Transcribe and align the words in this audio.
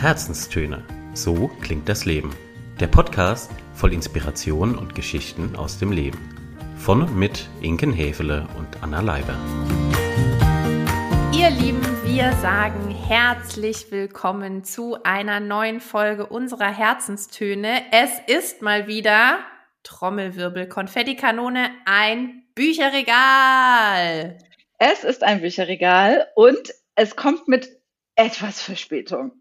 Herzenstöne. 0.00 0.82
So 1.12 1.48
klingt 1.60 1.86
das 1.86 2.06
Leben. 2.06 2.34
Der 2.80 2.86
Podcast 2.86 3.50
voll 3.74 3.92
Inspiration 3.92 4.78
und 4.78 4.94
Geschichten 4.94 5.54
aus 5.56 5.78
dem 5.78 5.92
Leben. 5.92 6.18
Von 6.78 7.02
und 7.02 7.14
mit 7.18 7.50
Inken 7.60 7.92
Hefele 7.92 8.48
und 8.56 8.82
Anna 8.82 9.02
Leiber. 9.02 9.36
Ihr 11.34 11.50
Lieben, 11.50 11.82
wir 12.06 12.32
sagen 12.40 12.88
herzlich 12.88 13.90
willkommen 13.90 14.64
zu 14.64 14.96
einer 15.02 15.38
neuen 15.38 15.80
Folge 15.80 16.24
unserer 16.24 16.74
Herzenstöne. 16.74 17.82
Es 17.92 18.10
ist 18.26 18.62
mal 18.62 18.86
wieder 18.86 19.40
Trommelwirbel, 19.82 20.66
Konfettikanone, 20.66 21.72
ein 21.84 22.44
Bücherregal. 22.54 24.38
Es 24.78 25.04
ist 25.04 25.22
ein 25.22 25.42
Bücherregal 25.42 26.26
und 26.36 26.72
es 26.94 27.16
kommt 27.16 27.48
mit 27.48 27.68
etwas 28.14 28.62
Verspätung. 28.62 29.39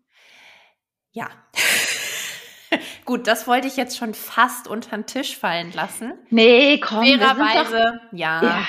Ja. 1.11 1.29
Gut, 3.05 3.27
das 3.27 3.47
wollte 3.47 3.67
ich 3.67 3.77
jetzt 3.77 3.97
schon 3.97 4.13
fast 4.13 4.67
unter 4.67 4.95
den 4.95 5.05
Tisch 5.05 5.37
fallen 5.37 5.71
lassen. 5.71 6.13
Nee, 6.29 6.79
komm. 6.79 7.03
Fairerweise, 7.03 8.01
ja. 8.11 8.43
ja. 8.43 8.67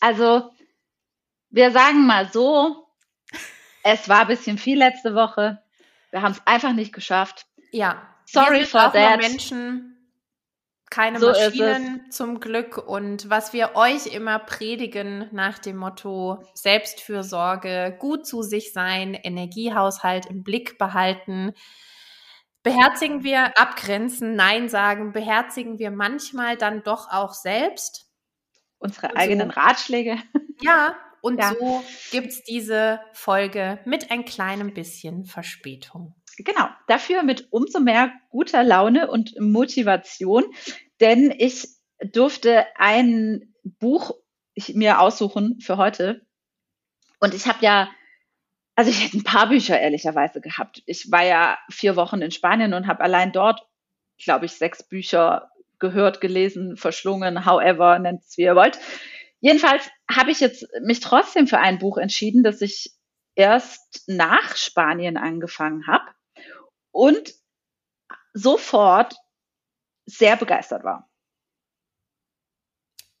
Also, 0.00 0.50
wir 1.50 1.70
sagen 1.70 2.06
mal 2.06 2.30
so, 2.32 2.88
es 3.82 4.08
war 4.08 4.22
ein 4.22 4.28
bisschen 4.28 4.58
viel 4.58 4.78
letzte 4.78 5.14
Woche. 5.14 5.62
Wir 6.10 6.22
haben 6.22 6.32
es 6.32 6.46
einfach 6.46 6.72
nicht 6.72 6.92
geschafft. 6.92 7.46
Ja. 7.70 8.02
Sorry 8.24 8.64
for 8.64 8.92
that. 8.92 9.18
Menschen, 9.18 9.95
keine 10.90 11.18
so 11.18 11.28
Maschinen 11.28 12.10
zum 12.10 12.40
Glück. 12.40 12.78
Und 12.78 13.28
was 13.28 13.52
wir 13.52 13.74
euch 13.74 14.06
immer 14.06 14.38
predigen 14.38 15.28
nach 15.32 15.58
dem 15.58 15.76
Motto 15.76 16.42
Selbstfürsorge, 16.54 17.96
gut 17.98 18.26
zu 18.26 18.42
sich 18.42 18.72
sein, 18.72 19.14
Energiehaushalt 19.14 20.26
im 20.26 20.42
Blick 20.42 20.78
behalten, 20.78 21.52
beherzigen 22.62 23.22
wir 23.22 23.58
abgrenzen, 23.58 24.34
Nein 24.34 24.68
sagen, 24.68 25.12
beherzigen 25.12 25.78
wir 25.78 25.90
manchmal 25.90 26.56
dann 26.56 26.82
doch 26.82 27.10
auch 27.10 27.32
selbst. 27.32 28.06
Unsere 28.78 29.08
und 29.08 29.16
eigenen 29.16 29.50
so, 29.50 29.60
Ratschläge. 29.60 30.16
Ja, 30.62 30.96
und 31.20 31.38
ja. 31.38 31.50
so 31.50 31.84
gibt 32.12 32.28
es 32.28 32.42
diese 32.42 33.00
Folge 33.12 33.78
mit 33.84 34.10
ein 34.10 34.24
kleinem 34.24 34.72
bisschen 34.72 35.26
Verspätung. 35.26 36.14
Genau, 36.38 36.68
dafür 36.86 37.22
mit 37.22 37.48
umso 37.50 37.80
mehr 37.80 38.12
guter 38.28 38.62
Laune 38.62 39.10
und 39.10 39.34
Motivation, 39.40 40.44
denn 41.00 41.32
ich 41.36 41.68
durfte 42.12 42.66
ein 42.76 43.54
Buch 43.64 44.12
mir 44.74 45.00
aussuchen 45.00 45.60
für 45.60 45.76
heute. 45.76 46.26
Und 47.20 47.34
ich 47.34 47.46
habe 47.46 47.58
ja, 47.64 47.88
also 48.74 48.90
ich 48.90 49.04
hätte 49.04 49.18
ein 49.18 49.24
paar 49.24 49.48
Bücher 49.48 49.80
ehrlicherweise 49.80 50.40
gehabt. 50.40 50.82
Ich 50.86 51.10
war 51.10 51.24
ja 51.24 51.58
vier 51.70 51.96
Wochen 51.96 52.20
in 52.20 52.30
Spanien 52.30 52.74
und 52.74 52.86
habe 52.86 53.02
allein 53.02 53.32
dort, 53.32 53.66
glaube 54.22 54.46
ich, 54.46 54.52
sechs 54.52 54.86
Bücher 54.86 55.50
gehört, 55.78 56.20
gelesen, 56.20 56.76
verschlungen, 56.76 57.46
however, 57.46 57.98
nennt 57.98 58.22
es 58.22 58.36
wie 58.36 58.42
ihr 58.42 58.56
wollt. 58.56 58.78
Jedenfalls 59.40 59.90
habe 60.10 60.30
ich 60.30 60.40
jetzt 60.40 60.66
mich 60.82 61.00
trotzdem 61.00 61.46
für 61.46 61.58
ein 61.58 61.78
Buch 61.78 61.98
entschieden, 61.98 62.42
das 62.42 62.62
ich 62.62 62.92
erst 63.34 64.04
nach 64.06 64.56
Spanien 64.56 65.16
angefangen 65.18 65.86
habe 65.86 66.15
und 66.96 67.34
sofort 68.32 69.14
sehr 70.06 70.36
begeistert 70.36 70.82
war. 70.82 71.10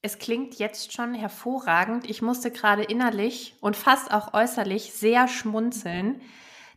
Es 0.00 0.18
klingt 0.18 0.54
jetzt 0.54 0.92
schon 0.92 1.14
hervorragend. 1.14 2.08
Ich 2.08 2.22
musste 2.22 2.50
gerade 2.50 2.84
innerlich 2.84 3.56
und 3.60 3.76
fast 3.76 4.12
auch 4.12 4.32
äußerlich 4.32 4.92
sehr 4.92 5.28
schmunzeln. 5.28 6.22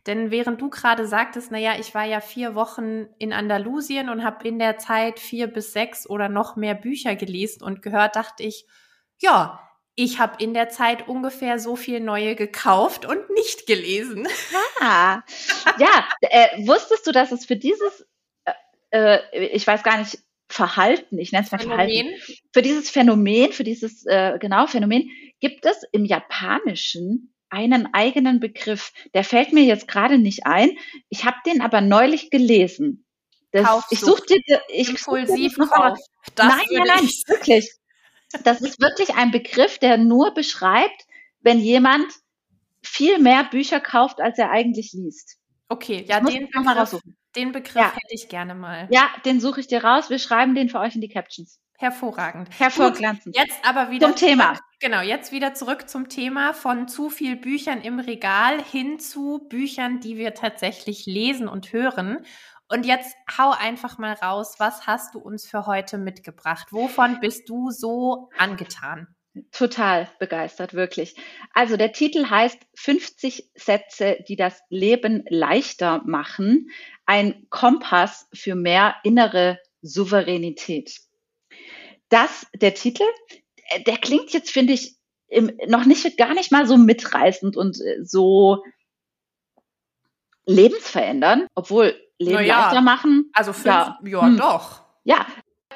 Denn 0.06 0.30
während 0.30 0.60
du 0.60 0.68
gerade 0.68 1.06
sagtest, 1.06 1.50
naja, 1.50 1.74
ich 1.78 1.94
war 1.94 2.04
ja 2.04 2.20
vier 2.20 2.54
Wochen 2.54 3.06
in 3.18 3.32
Andalusien 3.32 4.08
und 4.08 4.24
habe 4.24 4.46
in 4.48 4.58
der 4.58 4.78
Zeit 4.78 5.20
vier 5.20 5.46
bis 5.46 5.72
sechs 5.72 6.08
oder 6.08 6.28
noch 6.28 6.56
mehr 6.56 6.74
Bücher 6.74 7.16
gelesen 7.16 7.62
und 7.62 7.82
gehört, 7.82 8.16
dachte 8.16 8.42
ich, 8.42 8.66
ja, 9.18 9.69
ich 10.02 10.18
habe 10.18 10.42
in 10.42 10.54
der 10.54 10.70
Zeit 10.70 11.08
ungefähr 11.08 11.58
so 11.58 11.76
viel 11.76 12.00
neue 12.00 12.34
gekauft 12.34 13.04
und 13.04 13.30
nicht 13.30 13.66
gelesen. 13.66 14.26
Ah, 14.82 15.22
ja, 15.78 16.08
äh, 16.22 16.66
wusstest 16.66 17.06
du, 17.06 17.12
dass 17.12 17.32
es 17.32 17.44
für 17.44 17.56
dieses, 17.56 18.06
äh, 18.90 19.18
äh 19.18 19.46
ich 19.48 19.66
weiß 19.66 19.82
gar 19.82 19.98
nicht, 19.98 20.18
Verhalten, 20.48 21.18
ich 21.18 21.32
nenne 21.32 21.44
es 21.44 21.52
mal 21.52 21.60
Verhalten, 21.60 22.08
für 22.50 22.62
dieses 22.62 22.88
Phänomen, 22.88 23.52
für 23.52 23.62
dieses, 23.62 24.06
äh, 24.06 24.38
genau, 24.40 24.66
Phänomen, 24.66 25.10
gibt 25.38 25.66
es 25.66 25.82
im 25.92 26.06
Japanischen 26.06 27.34
einen 27.50 27.92
eigenen 27.92 28.40
Begriff. 28.40 28.92
Der 29.12 29.22
fällt 29.22 29.52
mir 29.52 29.64
jetzt 29.64 29.86
gerade 29.86 30.16
nicht 30.16 30.46
ein. 30.46 30.70
Ich 31.10 31.26
habe 31.26 31.36
den 31.44 31.60
aber 31.60 31.82
neulich 31.82 32.30
gelesen. 32.30 33.04
Das, 33.52 33.84
ich 33.90 34.00
suche 34.00 34.22
dir, 34.22 34.62
ich 34.68 34.88
impulsiv 34.88 35.56
such 35.56 35.68
dir 35.68 35.96
Nein, 36.38 36.60
nein, 36.70 36.86
nein, 36.86 37.10
wirklich. 37.26 37.70
Das 38.44 38.60
ist 38.60 38.80
wirklich 38.80 39.14
ein 39.14 39.30
Begriff, 39.30 39.78
der 39.78 39.98
nur 39.98 40.32
beschreibt, 40.34 41.06
wenn 41.40 41.58
jemand 41.58 42.06
viel 42.82 43.18
mehr 43.18 43.44
Bücher 43.44 43.80
kauft, 43.80 44.20
als 44.20 44.38
er 44.38 44.50
eigentlich 44.50 44.92
liest. 44.92 45.36
Okay, 45.68 46.04
ja, 46.08 46.20
den 46.20 46.48
Begriff, 46.50 47.00
den 47.36 47.52
Begriff 47.52 47.76
ja. 47.76 47.92
hätte 47.92 48.14
ich 48.14 48.28
gerne 48.28 48.54
mal. 48.54 48.88
Ja, 48.90 49.08
den 49.24 49.40
suche 49.40 49.60
ich 49.60 49.66
dir 49.66 49.84
raus. 49.84 50.10
Wir 50.10 50.18
schreiben 50.18 50.54
den 50.54 50.68
für 50.68 50.80
euch 50.80 50.94
in 50.94 51.00
die 51.00 51.08
Captions. 51.08 51.60
Hervorragend. 51.78 52.50
Hervorglanzend. 52.58 53.34
Jetzt 53.34 53.56
aber 53.62 53.90
wieder 53.90 54.08
zum 54.08 54.16
Thema. 54.16 54.58
Genau, 54.80 55.00
jetzt 55.00 55.32
wieder 55.32 55.54
zurück 55.54 55.88
zum 55.88 56.08
Thema 56.08 56.52
von 56.52 56.88
zu 56.88 57.08
viel 57.08 57.36
Büchern 57.36 57.80
im 57.80 58.00
Regal 58.00 58.62
hin 58.62 58.98
zu 58.98 59.46
Büchern, 59.48 60.00
die 60.00 60.16
wir 60.16 60.34
tatsächlich 60.34 61.06
lesen 61.06 61.48
und 61.48 61.72
hören. 61.72 62.26
Und 62.70 62.86
jetzt 62.86 63.16
hau 63.36 63.50
einfach 63.50 63.98
mal 63.98 64.12
raus, 64.12 64.54
was 64.58 64.86
hast 64.86 65.14
du 65.14 65.18
uns 65.18 65.44
für 65.44 65.66
heute 65.66 65.98
mitgebracht? 65.98 66.68
Wovon 66.70 67.18
bist 67.20 67.48
du 67.48 67.70
so 67.70 68.30
angetan? 68.38 69.08
Total 69.50 70.08
begeistert, 70.20 70.72
wirklich. 70.72 71.16
Also 71.52 71.76
der 71.76 71.92
Titel 71.92 72.30
heißt 72.30 72.58
50 72.74 73.50
Sätze, 73.56 74.18
die 74.28 74.36
das 74.36 74.60
Leben 74.68 75.24
leichter 75.28 76.00
machen. 76.04 76.70
Ein 77.06 77.46
Kompass 77.50 78.28
für 78.32 78.54
mehr 78.54 78.94
innere 79.02 79.58
Souveränität. 79.82 80.94
Das, 82.08 82.46
der 82.54 82.74
Titel, 82.74 83.04
der 83.84 83.98
klingt 83.98 84.32
jetzt, 84.32 84.50
finde 84.50 84.74
ich, 84.74 84.96
im, 85.26 85.50
noch 85.66 85.86
nicht, 85.86 86.16
gar 86.16 86.34
nicht 86.34 86.52
mal 86.52 86.66
so 86.66 86.76
mitreißend 86.76 87.56
und 87.56 87.80
äh, 87.80 88.04
so 88.04 88.62
lebensverändernd, 90.46 91.46
obwohl 91.54 91.94
Leben 92.18 92.34
naja, 92.34 92.64
leichter 92.64 92.80
machen. 92.82 93.30
Also 93.32 93.52
fünf, 93.52 93.66
ja, 93.66 93.98
ja 94.04 94.22
hm. 94.22 94.36
doch. 94.36 94.82
Ja, 95.04 95.26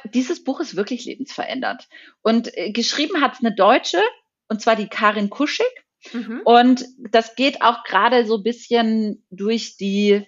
dieses 0.05 0.45
Buch 0.45 0.61
ist 0.61 0.77
wirklich 0.77 1.05
lebensverändernd. 1.05 1.89
Und 2.23 2.57
äh, 2.57 2.73
geschrieben 2.73 3.21
hat 3.21 3.35
es 3.35 3.41
eine 3.41 3.55
Deutsche, 3.55 4.03
und 4.49 4.61
zwar 4.61 4.77
die 4.77 4.89
Karin 4.89 5.31
Kuschig. 5.31 5.67
Mhm. 6.13 6.43
Und 6.45 6.85
das 6.99 7.35
geht 7.35 7.63
auch 7.63 7.83
gerade 7.85 8.27
so 8.27 8.37
ein 8.37 8.43
bisschen 8.43 9.25
durch 9.31 9.79
die 9.79 10.27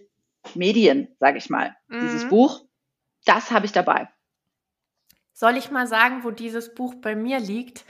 Medien, 0.54 1.08
sage 1.20 1.36
ich 1.38 1.50
mal, 1.50 1.76
mhm. 1.88 2.00
dieses 2.00 2.28
Buch. 2.28 2.64
Das 3.26 3.50
habe 3.50 3.66
ich 3.66 3.72
dabei. 3.72 4.08
Soll 5.32 5.56
ich 5.58 5.70
mal 5.70 5.86
sagen, 5.86 6.24
wo 6.24 6.30
dieses 6.30 6.74
Buch 6.74 6.94
bei 6.94 7.14
mir 7.14 7.40
liegt? 7.40 7.84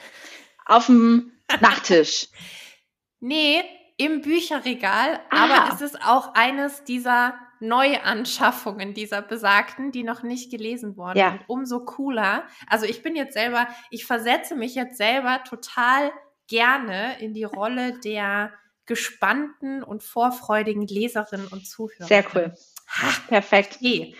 Auf 0.64 0.86
dem 0.86 1.32
Nachttisch. 1.60 2.28
nee, 3.20 3.62
im 3.96 4.20
Bücherregal, 4.20 5.20
ah. 5.30 5.44
aber 5.44 5.74
es 5.74 5.80
ist 5.80 6.02
auch 6.02 6.34
eines 6.34 6.84
dieser 6.84 7.34
Neuanschaffungen 7.60 8.92
dieser 8.92 9.22
besagten, 9.22 9.90
die 9.90 10.02
noch 10.02 10.22
nicht 10.22 10.50
gelesen 10.50 10.96
wurden. 10.96 11.18
Ja. 11.18 11.38
Umso 11.46 11.84
cooler. 11.84 12.44
Also 12.68 12.84
ich 12.84 13.02
bin 13.02 13.16
jetzt 13.16 13.32
selber, 13.32 13.66
ich 13.90 14.04
versetze 14.04 14.54
mich 14.54 14.74
jetzt 14.74 14.98
selber 14.98 15.42
total 15.44 16.12
gerne 16.48 17.18
in 17.20 17.32
die 17.32 17.44
Rolle 17.44 17.98
der 18.00 18.52
gespannten 18.84 19.82
und 19.82 20.02
vorfreudigen 20.02 20.86
Leserin 20.86 21.46
und 21.46 21.66
Zuhörer. 21.66 22.06
Sehr 22.06 22.24
cool. 22.34 22.54
Ha, 22.88 23.12
perfekt. 23.28 23.78
Okay. 23.80 24.14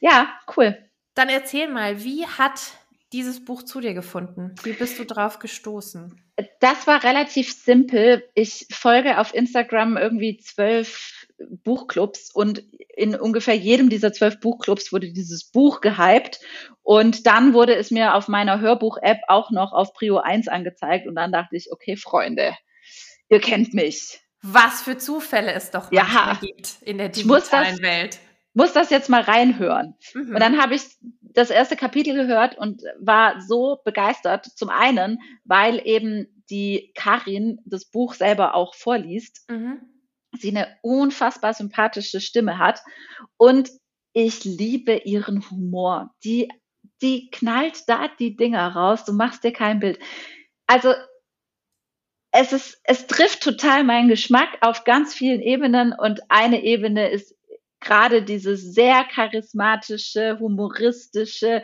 Ja, 0.00 0.28
cool. 0.56 0.78
Dann 1.14 1.28
erzähl 1.28 1.68
mal, 1.68 2.02
wie 2.02 2.26
hat 2.26 2.72
dieses 3.12 3.44
Buch 3.44 3.62
zu 3.62 3.80
dir 3.80 3.94
gefunden? 3.94 4.54
Wie 4.62 4.72
bist 4.72 4.98
du 4.98 5.04
drauf 5.04 5.38
gestoßen? 5.38 6.20
Das 6.60 6.86
war 6.86 7.04
relativ 7.04 7.52
simpel. 7.52 8.28
Ich 8.34 8.66
folge 8.70 9.18
auf 9.18 9.34
Instagram 9.34 9.96
irgendwie 9.96 10.38
zwölf 10.38 11.26
Buchclubs 11.38 12.30
und 12.32 12.64
in 12.96 13.14
ungefähr 13.14 13.54
jedem 13.54 13.90
dieser 13.90 14.12
zwölf 14.12 14.40
Buchclubs 14.40 14.92
wurde 14.92 15.12
dieses 15.12 15.44
Buch 15.50 15.80
gehypt 15.80 16.40
und 16.82 17.26
dann 17.26 17.52
wurde 17.52 17.76
es 17.76 17.90
mir 17.90 18.14
auf 18.14 18.28
meiner 18.28 18.60
Hörbuch-App 18.60 19.18
auch 19.28 19.50
noch 19.50 19.72
auf 19.72 19.92
Prio 19.92 20.18
1 20.18 20.48
angezeigt 20.48 21.06
und 21.06 21.14
dann 21.14 21.32
dachte 21.32 21.56
ich, 21.56 21.70
okay, 21.70 21.96
Freunde, 21.96 22.56
ihr 23.28 23.40
kennt 23.40 23.74
mich. 23.74 24.20
Was 24.42 24.82
für 24.82 24.96
Zufälle 24.96 25.52
es 25.52 25.70
doch 25.70 25.92
ja, 25.92 26.38
gibt 26.40 26.76
in 26.82 26.98
der 26.98 27.10
digitalen 27.10 27.82
Welt 27.82 28.18
muss 28.56 28.72
das 28.72 28.88
jetzt 28.88 29.10
mal 29.10 29.20
reinhören. 29.20 29.94
Mhm. 30.14 30.34
Und 30.34 30.40
dann 30.40 30.58
habe 30.58 30.74
ich 30.74 30.82
das 31.36 31.50
erste 31.50 31.76
Kapitel 31.76 32.14
gehört 32.14 32.56
und 32.56 32.82
war 32.98 33.42
so 33.42 33.78
begeistert. 33.84 34.46
Zum 34.46 34.70
einen, 34.70 35.20
weil 35.44 35.86
eben 35.86 36.42
die 36.48 36.92
Karin 36.94 37.60
das 37.66 37.84
Buch 37.84 38.14
selber 38.14 38.54
auch 38.54 38.74
vorliest. 38.74 39.44
Mhm. 39.48 39.80
sie 40.38 40.50
eine 40.50 40.76
unfassbar 40.82 41.54
sympathische 41.54 42.20
Stimme 42.20 42.58
hat 42.58 42.82
und 43.38 43.70
ich 44.12 44.44
liebe 44.44 44.96
ihren 45.04 45.48
Humor. 45.50 46.14
Die, 46.24 46.50
die 47.02 47.30
knallt 47.30 47.86
da 47.86 48.08
die 48.18 48.36
Dinger 48.36 48.68
raus, 48.68 49.04
du 49.04 49.12
machst 49.12 49.44
dir 49.44 49.52
kein 49.52 49.80
Bild. 49.80 49.98
Also 50.66 50.94
es 52.30 52.52
ist, 52.52 52.80
es 52.84 53.06
trifft 53.06 53.42
total 53.42 53.84
meinen 53.84 54.08
Geschmack 54.08 54.58
auf 54.62 54.84
ganz 54.84 55.14
vielen 55.14 55.40
Ebenen 55.40 55.92
und 55.92 56.20
eine 56.28 56.62
Ebene 56.64 57.08
ist 57.10 57.35
gerade 57.86 58.22
diese 58.22 58.56
sehr 58.56 59.04
charismatische, 59.04 60.38
humoristische, 60.40 61.62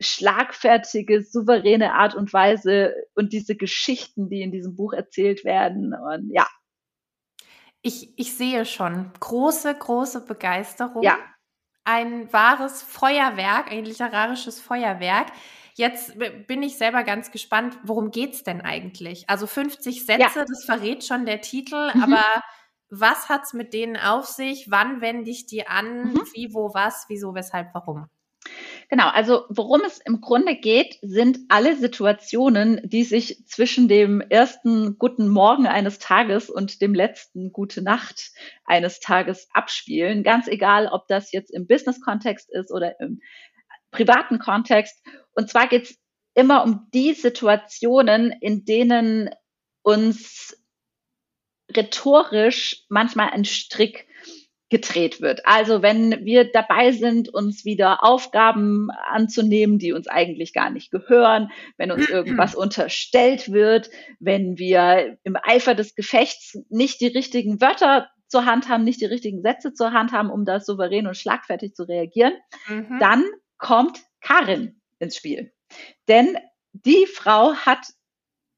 schlagfertige, 0.00 1.22
souveräne 1.22 1.94
Art 1.94 2.14
und 2.14 2.32
Weise 2.32 2.94
und 3.14 3.32
diese 3.32 3.56
Geschichten, 3.56 4.28
die 4.28 4.42
in 4.42 4.52
diesem 4.52 4.76
Buch 4.76 4.92
erzählt 4.92 5.44
werden. 5.44 5.94
Und 5.94 6.30
ja. 6.30 6.46
Ich, 7.80 8.12
ich 8.18 8.36
sehe 8.36 8.66
schon 8.66 9.12
große, 9.18 9.74
große 9.74 10.26
Begeisterung. 10.26 11.02
Ja. 11.02 11.18
Ein 11.84 12.30
wahres 12.32 12.82
Feuerwerk, 12.82 13.70
ein 13.70 13.84
literarisches 13.84 14.60
Feuerwerk. 14.60 15.28
Jetzt 15.74 16.14
bin 16.46 16.62
ich 16.62 16.76
selber 16.76 17.04
ganz 17.04 17.30
gespannt, 17.30 17.78
worum 17.82 18.10
geht 18.10 18.34
es 18.34 18.42
denn 18.42 18.60
eigentlich? 18.60 19.28
Also 19.28 19.46
50 19.46 20.04
Sätze, 20.04 20.40
ja. 20.40 20.44
das 20.46 20.64
verrät 20.64 21.04
schon 21.04 21.26
der 21.26 21.40
Titel, 21.40 21.92
mhm. 21.94 22.02
aber 22.02 22.24
was 22.90 23.28
hat 23.28 23.42
es 23.44 23.52
mit 23.52 23.72
denen 23.72 23.96
auf 23.96 24.26
sich? 24.26 24.70
Wann 24.70 25.00
wende 25.00 25.30
ich 25.30 25.46
die 25.46 25.66
an? 25.66 26.12
Mhm. 26.12 26.22
Wie, 26.32 26.54
wo, 26.54 26.72
was, 26.74 27.06
wieso, 27.08 27.34
weshalb, 27.34 27.74
warum? 27.74 28.08
Genau, 28.88 29.08
also 29.08 29.44
worum 29.48 29.82
es 29.84 29.98
im 29.98 30.20
Grunde 30.20 30.54
geht, 30.56 30.98
sind 31.02 31.38
alle 31.48 31.74
Situationen, 31.74 32.80
die 32.84 33.02
sich 33.02 33.44
zwischen 33.46 33.88
dem 33.88 34.20
ersten 34.20 34.98
guten 34.98 35.28
Morgen 35.28 35.66
eines 35.66 35.98
Tages 35.98 36.48
und 36.48 36.80
dem 36.80 36.94
letzten 36.94 37.52
gute 37.52 37.82
Nacht 37.82 38.30
eines 38.64 39.00
Tages 39.00 39.48
abspielen. 39.52 40.22
Ganz 40.22 40.46
egal, 40.46 40.86
ob 40.86 41.08
das 41.08 41.32
jetzt 41.32 41.50
im 41.50 41.66
Business-Kontext 41.66 42.48
ist 42.52 42.70
oder 42.70 43.00
im 43.00 43.20
privaten 43.90 44.38
Kontext. 44.38 45.02
Und 45.34 45.50
zwar 45.50 45.66
geht 45.66 45.84
es 45.84 45.98
immer 46.34 46.62
um 46.62 46.86
die 46.94 47.14
Situationen, 47.14 48.30
in 48.40 48.64
denen 48.64 49.30
uns 49.82 50.56
rhetorisch 51.74 52.84
manchmal 52.88 53.30
ein 53.30 53.44
Strick 53.44 54.06
gedreht 54.68 55.20
wird. 55.20 55.46
Also 55.46 55.80
wenn 55.80 56.24
wir 56.24 56.50
dabei 56.50 56.90
sind, 56.90 57.28
uns 57.32 57.64
wieder 57.64 58.02
Aufgaben 58.02 58.88
anzunehmen, 58.90 59.78
die 59.78 59.92
uns 59.92 60.08
eigentlich 60.08 60.52
gar 60.52 60.70
nicht 60.70 60.90
gehören, 60.90 61.50
wenn 61.76 61.92
uns 61.92 62.08
irgendwas 62.08 62.54
unterstellt 62.56 63.52
wird, 63.52 63.90
wenn 64.18 64.58
wir 64.58 65.18
im 65.22 65.36
Eifer 65.40 65.76
des 65.76 65.94
Gefechts 65.94 66.58
nicht 66.68 67.00
die 67.00 67.06
richtigen 67.06 67.60
Wörter 67.60 68.08
zur 68.26 68.44
Hand 68.44 68.68
haben, 68.68 68.82
nicht 68.82 69.00
die 69.00 69.06
richtigen 69.06 69.40
Sätze 69.42 69.72
zur 69.72 69.92
Hand 69.92 70.10
haben, 70.10 70.30
um 70.30 70.44
da 70.44 70.58
souverän 70.58 71.06
und 71.06 71.16
schlagfertig 71.16 71.74
zu 71.74 71.84
reagieren, 71.84 72.32
mhm. 72.66 72.98
dann 72.98 73.24
kommt 73.58 74.02
Karin 74.20 74.80
ins 74.98 75.16
Spiel. 75.16 75.52
Denn 76.08 76.36
die 76.72 77.06
Frau 77.06 77.54
hat 77.54 77.86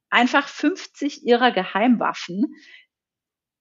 einfach 0.09 0.49
50 0.49 1.27
ihrer 1.27 1.53
Geheimwaffen 1.53 2.55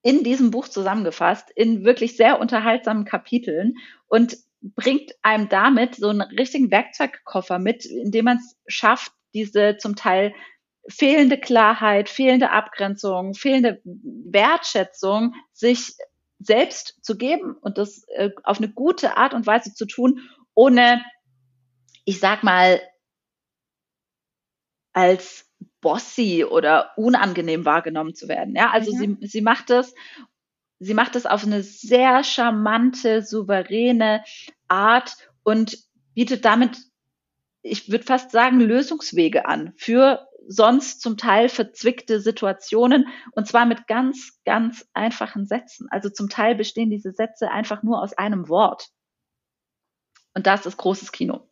in 0.02 0.24
diesem 0.24 0.52
Buch 0.52 0.68
zusammengefasst, 0.68 1.50
in 1.56 1.84
wirklich 1.84 2.16
sehr 2.16 2.40
unterhaltsamen 2.40 3.06
Kapiteln 3.06 3.76
und 4.08 4.38
bringt 4.62 5.12
einem 5.22 5.50
damit 5.50 5.96
so 5.96 6.10
einen 6.10 6.22
richtigen 6.22 6.72
Werkzeugkoffer 6.72 7.60
mit, 7.60 7.86
in 7.86 8.12
dem 8.12 8.26
man 8.26 8.38
es 8.38 8.56
schafft, 8.68 9.12
diese 9.34 9.78
zum 9.78 9.96
Teil 9.96 10.34
fehlende 10.88 11.38
Klarheit, 11.38 12.10
fehlende 12.10 12.52
Abgrenzung, 12.52 13.34
fehlende 13.34 13.82
Wertschätzung 13.84 15.36
sich 15.52 15.96
selbst 16.40 17.04
zu 17.04 17.18
geben 17.18 17.56
und 17.62 17.78
das 17.78 18.04
äh, 18.10 18.30
auf 18.44 18.58
eine 18.58 18.70
gute 18.70 19.18
Art 19.18 19.34
und 19.34 19.46
Weise 19.48 19.74
zu 19.74 19.86
tun, 19.86 20.22
ohne 20.54 21.04
ich 22.06 22.20
sag 22.20 22.44
mal, 22.44 22.80
als 24.94 25.47
bossy 25.82 26.44
oder 26.44 26.92
unangenehm 26.98 27.66
wahrgenommen 27.66 28.16
zu 28.16 28.28
werden. 28.28 28.56
Ja, 28.56 28.72
also 28.72 28.94
mhm. 28.94 29.18
sie, 29.22 29.28
sie 29.28 29.42
macht 29.42 29.70
es, 29.70 29.94
sie 30.80 30.94
macht 30.94 31.16
es 31.16 31.26
auf 31.26 31.44
eine 31.44 31.64
sehr 31.64 32.24
charmante, 32.24 33.22
souveräne 33.22 34.24
Art 34.68 35.16
und 35.44 35.78
bietet 36.14 36.46
damit, 36.46 36.78
ich 37.62 37.92
würde 37.92 38.06
fast 38.06 38.32
sagen, 38.32 38.60
Lösungswege 38.60 39.46
an 39.46 39.74
für 39.78 40.28
sonst 40.48 41.02
zum 41.02 41.18
Teil 41.18 41.50
verzwickte 41.50 42.22
Situationen 42.22 43.08
und 43.34 43.48
zwar 43.48 43.66
mit 43.66 43.88
ganz, 43.88 44.40
ganz 44.46 44.88
einfachen 44.94 45.46
Sätzen. 45.46 45.88
Also 45.92 46.10
zum 46.10 46.30
Teil 46.30 46.56
bestehen 46.56 46.90
diese 46.90 47.12
Sätze 47.12 47.52
einfach 47.52 47.84
nur 47.84 48.02
aus 48.02 48.14
einem 48.14 48.48
Wort. 48.48 48.90
Und 50.34 50.48
das 50.48 50.66
ist 50.66 50.78
großes 50.78 51.12
Kino. 51.12 51.50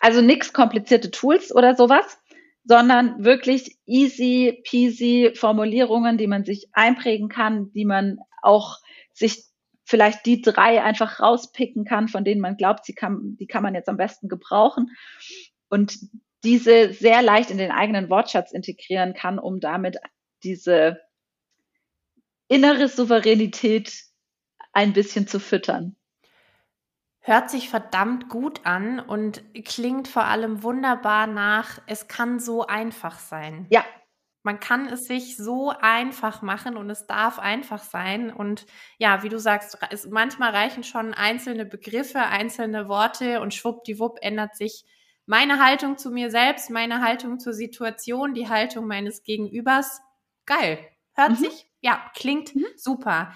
Also 0.00 0.20
nichts 0.20 0.52
komplizierte 0.52 1.10
Tools 1.10 1.54
oder 1.54 1.76
sowas, 1.76 2.18
sondern 2.64 3.24
wirklich 3.24 3.76
easy 3.86 4.62
peasy 4.64 5.32
Formulierungen, 5.34 6.18
die 6.18 6.26
man 6.26 6.44
sich 6.44 6.68
einprägen 6.72 7.28
kann, 7.28 7.72
die 7.72 7.84
man 7.84 8.18
auch 8.40 8.78
sich 9.12 9.44
vielleicht 9.84 10.24
die 10.26 10.40
drei 10.40 10.82
einfach 10.82 11.20
rauspicken 11.20 11.84
kann, 11.84 12.08
von 12.08 12.24
denen 12.24 12.40
man 12.40 12.56
glaubt, 12.56 12.84
sie 12.84 12.94
kann, 12.94 13.36
die 13.38 13.46
kann 13.46 13.62
man 13.62 13.74
jetzt 13.74 13.88
am 13.88 13.96
besten 13.96 14.28
gebrauchen 14.28 14.90
und 15.68 15.98
diese 16.44 16.92
sehr 16.92 17.22
leicht 17.22 17.50
in 17.50 17.58
den 17.58 17.70
eigenen 17.70 18.10
Wortschatz 18.10 18.52
integrieren 18.52 19.14
kann, 19.14 19.38
um 19.38 19.60
damit 19.60 19.98
diese 20.42 21.00
innere 22.48 22.88
Souveränität 22.88 23.92
ein 24.72 24.92
bisschen 24.92 25.26
zu 25.26 25.40
füttern. 25.40 25.96
Hört 27.24 27.50
sich 27.50 27.70
verdammt 27.70 28.28
gut 28.28 28.66
an 28.66 28.98
und 28.98 29.42
klingt 29.64 30.08
vor 30.08 30.24
allem 30.24 30.64
wunderbar 30.64 31.28
nach, 31.28 31.80
es 31.86 32.08
kann 32.08 32.40
so 32.40 32.66
einfach 32.66 33.20
sein. 33.20 33.66
Ja. 33.70 33.84
Man 34.42 34.58
kann 34.58 34.88
es 34.88 35.04
sich 35.06 35.36
so 35.36 35.70
einfach 35.70 36.42
machen 36.42 36.76
und 36.76 36.90
es 36.90 37.06
darf 37.06 37.38
einfach 37.38 37.80
sein. 37.80 38.32
Und 38.32 38.66
ja, 38.98 39.22
wie 39.22 39.28
du 39.28 39.38
sagst, 39.38 39.78
es, 39.90 40.08
manchmal 40.08 40.50
reichen 40.50 40.82
schon 40.82 41.14
einzelne 41.14 41.64
Begriffe, 41.64 42.18
einzelne 42.18 42.88
Worte 42.88 43.40
und 43.40 43.54
schwuppdiwupp 43.54 44.18
ändert 44.20 44.56
sich 44.56 44.84
meine 45.24 45.64
Haltung 45.64 45.98
zu 45.98 46.10
mir 46.10 46.28
selbst, 46.28 46.70
meine 46.70 47.00
Haltung 47.02 47.38
zur 47.38 47.52
Situation, 47.52 48.34
die 48.34 48.48
Haltung 48.48 48.88
meines 48.88 49.22
Gegenübers. 49.22 50.00
Geil. 50.44 50.78
Hört 51.14 51.30
mhm. 51.30 51.36
sich, 51.36 51.70
ja, 51.80 52.02
klingt 52.16 52.56
mhm. 52.56 52.66
super. 52.74 53.32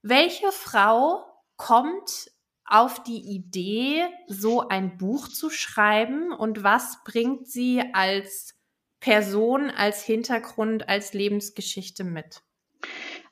Welche 0.00 0.50
Frau 0.50 1.26
kommt 1.56 2.30
auf 2.68 3.02
die 3.02 3.20
Idee, 3.20 4.04
so 4.26 4.68
ein 4.68 4.98
Buch 4.98 5.28
zu 5.28 5.50
schreiben 5.50 6.32
und 6.32 6.62
was 6.62 7.02
bringt 7.04 7.48
sie 7.48 7.82
als 7.94 8.54
Person, 9.00 9.70
als 9.70 10.04
Hintergrund, 10.04 10.88
als 10.88 11.14
Lebensgeschichte 11.14 12.04
mit? 12.04 12.42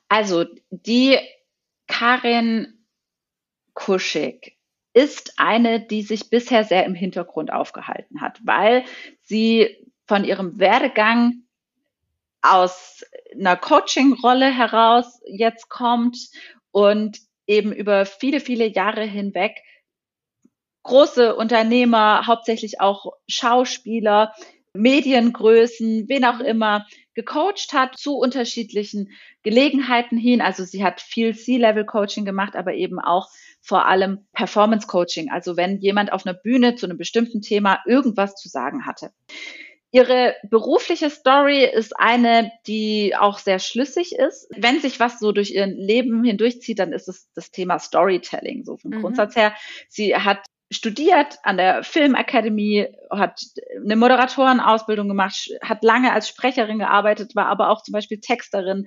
Also 0.09 0.45
die 0.69 1.17
Karin 1.87 2.85
Kuschig 3.73 4.57
ist 4.93 5.33
eine, 5.37 5.79
die 5.85 6.01
sich 6.01 6.31
bisher 6.31 6.63
sehr 6.63 6.85
im 6.85 6.95
Hintergrund 6.95 7.53
aufgehalten 7.53 8.21
hat, 8.21 8.39
weil 8.43 8.85
sie 9.21 9.87
von 10.07 10.23
ihrem 10.23 10.57
Werdegang 10.57 11.43
aus 12.41 13.05
einer 13.35 13.55
Coaching-Rolle 13.55 14.51
heraus 14.51 15.21
jetzt 15.27 15.69
kommt 15.69 16.17
und 16.71 17.19
eben 17.47 17.71
über 17.71 18.05
viele, 18.05 18.39
viele 18.39 18.67
Jahre 18.67 19.03
hinweg 19.03 19.63
große 20.87 21.35
Unternehmer, 21.35 22.25
hauptsächlich 22.25 22.79
auch 22.79 23.13
Schauspieler, 23.27 24.33
Mediengrößen, 24.73 26.07
wen 26.07 26.25
auch 26.25 26.39
immer, 26.39 26.85
gecoacht 27.13 27.73
hat 27.73 27.97
zu 27.97 28.17
unterschiedlichen 28.17 29.11
Gelegenheiten 29.43 30.17
hin. 30.17 30.39
Also 30.39 30.63
sie 30.63 30.83
hat 30.83 31.01
viel 31.01 31.35
C-Level-Coaching 31.35 32.25
gemacht, 32.25 32.55
aber 32.55 32.73
eben 32.73 32.99
auch 32.99 33.27
vor 33.59 33.85
allem 33.87 34.27
Performance-Coaching. 34.33 35.29
Also 35.29 35.57
wenn 35.57 35.79
jemand 35.79 36.13
auf 36.13 36.25
einer 36.25 36.35
Bühne 36.35 36.75
zu 36.75 36.85
einem 36.85 36.97
bestimmten 36.97 37.41
Thema 37.41 37.79
irgendwas 37.85 38.35
zu 38.35 38.49
sagen 38.49 38.85
hatte. 38.85 39.11
Ihre 39.97 40.35
berufliche 40.43 41.09
Story 41.09 41.65
ist 41.65 41.99
eine, 41.99 42.51
die 42.67 43.15
auch 43.17 43.39
sehr 43.39 43.57
schlüssig 43.57 44.13
ist. 44.13 44.47
Wenn 44.55 44.79
sich 44.79 44.99
was 44.99 45.17
so 45.17 45.31
durch 45.31 45.49
ihr 45.49 45.65
Leben 45.65 46.23
hindurchzieht, 46.23 46.77
dann 46.77 46.93
ist 46.93 47.07
es 47.07 47.31
das 47.33 47.49
Thema 47.49 47.79
Storytelling, 47.79 48.63
so 48.63 48.77
vom 48.77 48.91
mhm. 48.91 49.01
Grundsatz 49.01 49.35
her. 49.35 49.55
Sie 49.89 50.15
hat 50.15 50.45
studiert 50.69 51.39
an 51.41 51.57
der 51.57 51.83
Film 51.83 52.13
Academy, 52.13 52.87
hat 53.09 53.41
eine 53.83 53.95
Moderatorenausbildung 53.95 55.07
gemacht, 55.07 55.49
hat 55.63 55.83
lange 55.83 56.13
als 56.13 56.27
Sprecherin 56.27 56.77
gearbeitet, 56.77 57.35
war 57.35 57.47
aber 57.47 57.71
auch 57.71 57.81
zum 57.81 57.93
Beispiel 57.93 58.19
Texterin, 58.19 58.85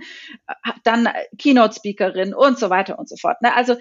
dann 0.84 1.08
Keynote-Speakerin 1.38 2.34
und 2.34 2.56
so 2.56 2.70
weiter 2.70 3.00
und 3.00 3.08
so 3.08 3.16
fort. 3.16 3.42
Ne? 3.42 3.52
Also 3.56 3.74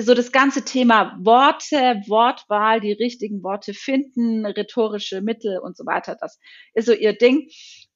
so 0.00 0.14
das 0.14 0.32
ganze 0.32 0.64
Thema 0.64 1.16
Worte, 1.20 2.02
Wortwahl, 2.06 2.80
die 2.80 2.92
richtigen 2.92 3.42
Worte 3.42 3.74
finden, 3.74 4.46
rhetorische 4.46 5.22
Mittel 5.22 5.58
und 5.58 5.76
so 5.76 5.84
weiter, 5.86 6.16
das 6.20 6.38
ist 6.74 6.86
so 6.86 6.92
ihr 6.92 7.16
Ding. 7.16 7.48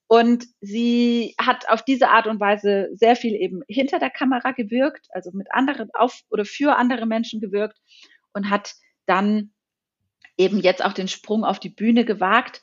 Und 0.09 0.45
sie 0.61 1.35
hat 1.41 1.69
auf 1.71 1.83
diese 1.85 2.11
Art 2.11 2.27
und 2.27 2.39
Weise 2.39 2.89
sehr 2.93 3.17
viel 3.17 3.35
eben 3.35 3.63
hinter 3.69 3.99
der 3.99 4.11
Kamera 4.11 4.51
gewirkt, 4.51 5.07
also 5.11 5.31
mit 5.33 5.47
anderen 5.53 5.89
auf 5.95 6.21
oder 6.29 6.45
für 6.45 6.77
andere 6.77 7.07
Menschen 7.07 7.41
gewirkt 7.41 7.79
und 8.35 8.51
hat 8.51 8.75
dann 9.07 9.53
eben 10.37 10.59
jetzt 10.61 10.85
auch 10.85 10.93
den 10.93 11.09
Sprung 11.09 11.45
auf 11.45 11.61
die 11.61 11.71
Bühne 11.71 12.05
gewagt. 12.05 12.63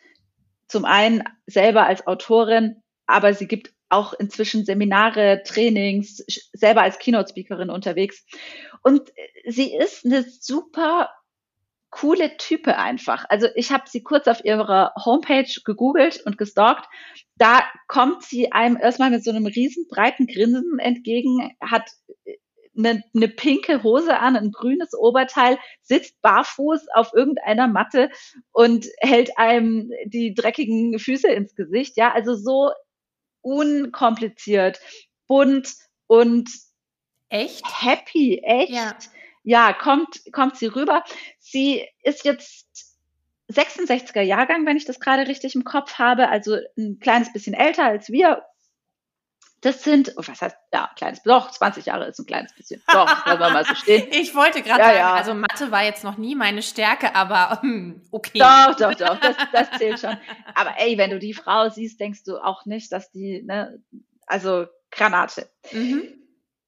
Zum 0.68 0.86
einen 0.86 1.24
selber 1.48 1.88
als 1.88 2.06
Autorin, 2.06 2.84
aber 3.08 3.34
sie 3.34 3.48
gibt 3.48 3.74
auch 3.90 4.14
inzwischen 4.14 4.66
Seminare, 4.66 5.42
Trainings, 5.46 6.24
selber 6.54 6.82
als 6.84 7.00
Keynote-Speakerin 7.00 7.70
unterwegs. 7.70 8.26
Und 8.84 9.12
sie 9.46 9.76
ist 9.76 10.06
eine 10.06 10.24
super 10.24 11.10
coole 11.92 12.38
Type 12.38 12.78
einfach. 12.78 13.26
Also 13.30 13.48
ich 13.56 13.72
habe 13.72 13.90
sie 13.90 14.04
kurz 14.04 14.28
auf 14.28 14.46
ihrer 14.46 14.94
Homepage 15.04 15.50
gegoogelt 15.66 16.22
und 16.26 16.38
gestalkt. 16.38 16.86
Da 17.36 17.64
kommt 17.88 18.24
sie 18.24 18.52
einem 18.52 18.78
erstmal 18.78 19.10
mit 19.10 19.24
so 19.24 19.32
einem 19.32 19.48
riesen 19.48 19.88
breiten 19.90 20.28
Grinsen 20.28 20.78
entgegen, 20.78 21.56
hat 21.62 21.90
eine, 22.78 23.04
eine 23.14 23.28
pinke 23.28 23.84
Hose 23.84 24.20
an, 24.20 24.36
ein 24.36 24.52
grünes 24.52 24.94
Oberteil, 24.94 25.58
sitzt 25.82 26.22
barfuß 26.22 26.88
auf 26.94 27.12
irgendeiner 27.14 27.68
Matte 27.68 28.10
und 28.52 28.88
hält 29.00 29.38
einem 29.38 29.92
die 30.06 30.34
dreckigen 30.34 30.98
Füße 31.00 31.28
ins 31.28 31.56
Gesicht. 31.56 31.98
Ja, 31.98 32.14
also 32.14 32.36
so 32.36 32.72
unkompliziert, 33.42 34.80
bunt 35.28 35.74
und 36.08 36.50
echt 37.30 37.64
happy, 37.84 38.40
echt. 38.44 38.72
Ja 38.72 38.96
ja, 39.44 39.74
kommt, 39.74 40.22
kommt 40.32 40.58
sie 40.58 40.68
rüber. 40.68 41.04
Sie 41.40 41.86
ist 42.04 42.26
jetzt 42.26 42.68
66er 43.52 44.22
Jahrgang, 44.22 44.66
wenn 44.66 44.78
ich 44.78 44.86
das 44.86 45.00
gerade 45.00 45.28
richtig 45.28 45.56
im 45.56 45.64
Kopf 45.64 45.96
habe, 45.96 46.30
also 46.30 46.58
ein 46.78 47.00
kleines 47.00 47.34
bisschen 47.34 47.54
älter 47.56 47.86
als 47.86 48.10
wir. 48.10 48.44
Das 49.62 49.84
sind, 49.84 50.14
oh, 50.16 50.22
was 50.26 50.42
heißt, 50.42 50.56
ja, 50.74 50.86
ein 50.86 50.96
kleines, 50.96 51.24
doch, 51.24 51.52
20 51.52 51.86
Jahre 51.86 52.06
ist 52.06 52.20
ein 52.20 52.26
kleines 52.26 52.54
bisschen. 52.54 52.82
Doch, 52.88 53.08
lassen 53.26 53.40
wir 53.40 53.50
mal 53.50 53.66
so 53.66 53.76
stehen. 53.76 54.08
Ich 54.12 54.34
wollte 54.34 54.62
gerade 54.62 54.80
ja, 54.80 54.86
sagen, 54.86 54.98
ja. 54.98 55.14
also 55.14 55.34
Mathe 55.34 55.72
war 55.72 55.84
jetzt 55.84 56.04
noch 56.04 56.18
nie 56.18 56.36
meine 56.36 56.62
Stärke, 56.62 57.14
aber 57.16 57.62
hm, 57.62 58.02
okay. 58.12 58.40
Doch, 58.40 58.76
doch, 58.76 58.94
doch, 58.96 59.20
das, 59.20 59.36
das 59.52 59.72
zählt 59.78 60.00
schon. 60.00 60.18
Aber 60.56 60.76
ey, 60.78 60.98
wenn 60.98 61.10
du 61.10 61.20
die 61.20 61.34
Frau 61.34 61.70
siehst, 61.70 62.00
denkst 62.00 62.24
du 62.24 62.38
auch 62.38 62.66
nicht, 62.66 62.92
dass 62.92 63.12
die, 63.12 63.44
ne, 63.44 63.82
also 64.26 64.68
Granate. 64.92 65.50
Mhm. 65.72 66.20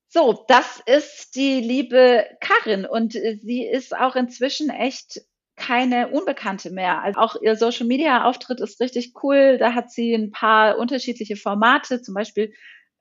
So, 0.07 0.43
das 0.49 0.81
ist 0.85 1.35
die 1.35 1.61
liebe 1.61 2.25
Karin 2.41 2.85
und 2.85 3.15
äh, 3.15 3.37
sie 3.41 3.65
ist 3.65 3.95
auch 3.95 4.17
inzwischen 4.17 4.69
echt 4.69 5.21
keine 5.55 6.09
Unbekannte 6.09 6.71
mehr. 6.71 7.01
Also 7.01 7.19
auch 7.19 7.35
ihr 7.41 7.55
Social 7.55 7.85
Media 7.85 8.25
Auftritt 8.25 8.59
ist 8.59 8.81
richtig 8.81 9.13
cool. 9.23 9.57
Da 9.57 9.73
hat 9.73 9.91
sie 9.91 10.13
ein 10.13 10.31
paar 10.31 10.77
unterschiedliche 10.77 11.35
Formate. 11.35 12.01
Zum 12.01 12.15
Beispiel 12.15 12.53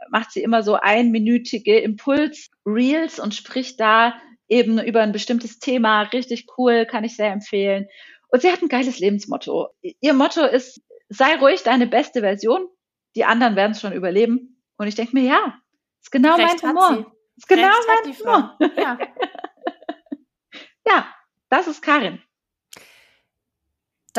macht 0.08 0.32
sie 0.32 0.42
immer 0.42 0.62
so 0.62 0.74
einminütige 0.74 1.78
Impuls 1.78 2.50
Reels 2.64 3.18
und 3.18 3.34
spricht 3.34 3.80
da 3.80 4.14
eben 4.48 4.78
über 4.80 5.00
ein 5.00 5.12
bestimmtes 5.12 5.58
Thema. 5.58 6.02
Richtig 6.02 6.46
cool, 6.58 6.86
kann 6.86 7.04
ich 7.04 7.16
sehr 7.16 7.32
empfehlen. 7.32 7.86
Und 8.28 8.42
sie 8.42 8.50
hat 8.50 8.62
ein 8.62 8.68
geiles 8.68 8.98
Lebensmotto. 8.98 9.68
Ihr 9.82 10.14
Motto 10.14 10.44
ist, 10.44 10.80
sei 11.08 11.36
ruhig 11.36 11.62
deine 11.62 11.86
beste 11.86 12.20
Version. 12.20 12.66
Die 13.16 13.24
anderen 13.24 13.56
werden 13.56 13.72
es 13.72 13.80
schon 13.80 13.92
überleben. 13.92 14.62
Und 14.76 14.86
ich 14.86 14.94
denke 14.94 15.14
mir, 15.14 15.24
ja, 15.24 15.58
ist 16.00 16.12
genau 16.12 16.36
Recht 16.36 16.62
mein 16.62 16.76
Humor. 16.76 17.12
Ist 17.36 17.48
genau 17.48 17.66
Recht 17.66 18.24
mein 18.24 18.34
Humor. 18.34 18.58
Ja. 18.76 18.98
ja, 20.86 21.14
das 21.48 21.66
ist 21.66 21.82
Karin. 21.82 22.22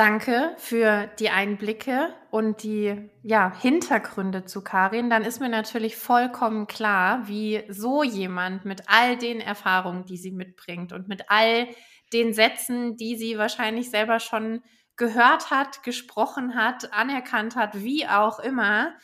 Danke 0.02 0.56
für 0.58 1.12
die 1.20 1.30
Einblicke 1.30 2.12
und 2.32 2.64
die 2.64 3.12
ja, 3.22 3.56
Hintergründe 3.62 4.46
zu 4.46 4.64
Karin. 4.64 5.12
Dann 5.12 5.24
ist 5.24 5.40
mir 5.40 5.48
natürlich 5.48 5.96
vollkommen 5.96 6.66
klar, 6.66 7.28
wie 7.28 7.64
so 7.70 8.02
jemand 8.02 8.66
mit 8.66 8.82
all 8.88 9.16
den 9.16 9.42
Erfahrungen, 9.42 10.06
die 10.06 10.18
sie 10.18 10.32
mitbringt 10.32 10.92
und 10.92 11.08
mit 11.08 11.30
all 11.30 11.68
den 12.14 12.34
Sätzen, 12.34 12.98
die 12.98 13.16
sie 13.16 13.38
wahrscheinlich 13.38 13.92
selber 13.92 14.20
schon 14.20 14.64
gehört 14.96 15.52
hat, 15.52 15.84
gesprochen 15.84 16.56
hat, 16.56 16.92
anerkannt 16.92 17.56
hat, 17.56 17.84
wie 17.84 18.08
auch 18.08 18.40
immer, 18.40 18.96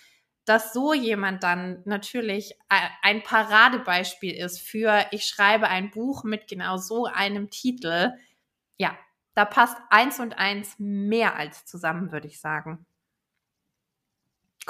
dass 0.46 0.74
so 0.74 0.96
jemand 0.96 1.44
dann 1.44 1.84
natürlich 1.86 2.56
ein 3.04 3.22
Paradebeispiel 3.22 4.34
ist 4.34 4.68
für, 4.68 5.06
ich 5.12 5.26
schreibe 5.26 5.68
ein 5.68 5.92
Buch 5.92 6.24
mit 6.24 6.48
genau 6.48 6.78
so 6.78 7.06
einem 7.06 7.52
Titel. 7.52 8.14
Ja, 8.80 8.98
da 9.38 9.46
passt 9.46 9.78
eins 9.92 10.20
und 10.20 10.40
eins 10.40 10.74
mehr 10.80 11.36
als 11.36 11.64
zusammen, 11.64 12.12
würde 12.12 12.26
ich 12.26 12.42
sagen. 12.42 12.88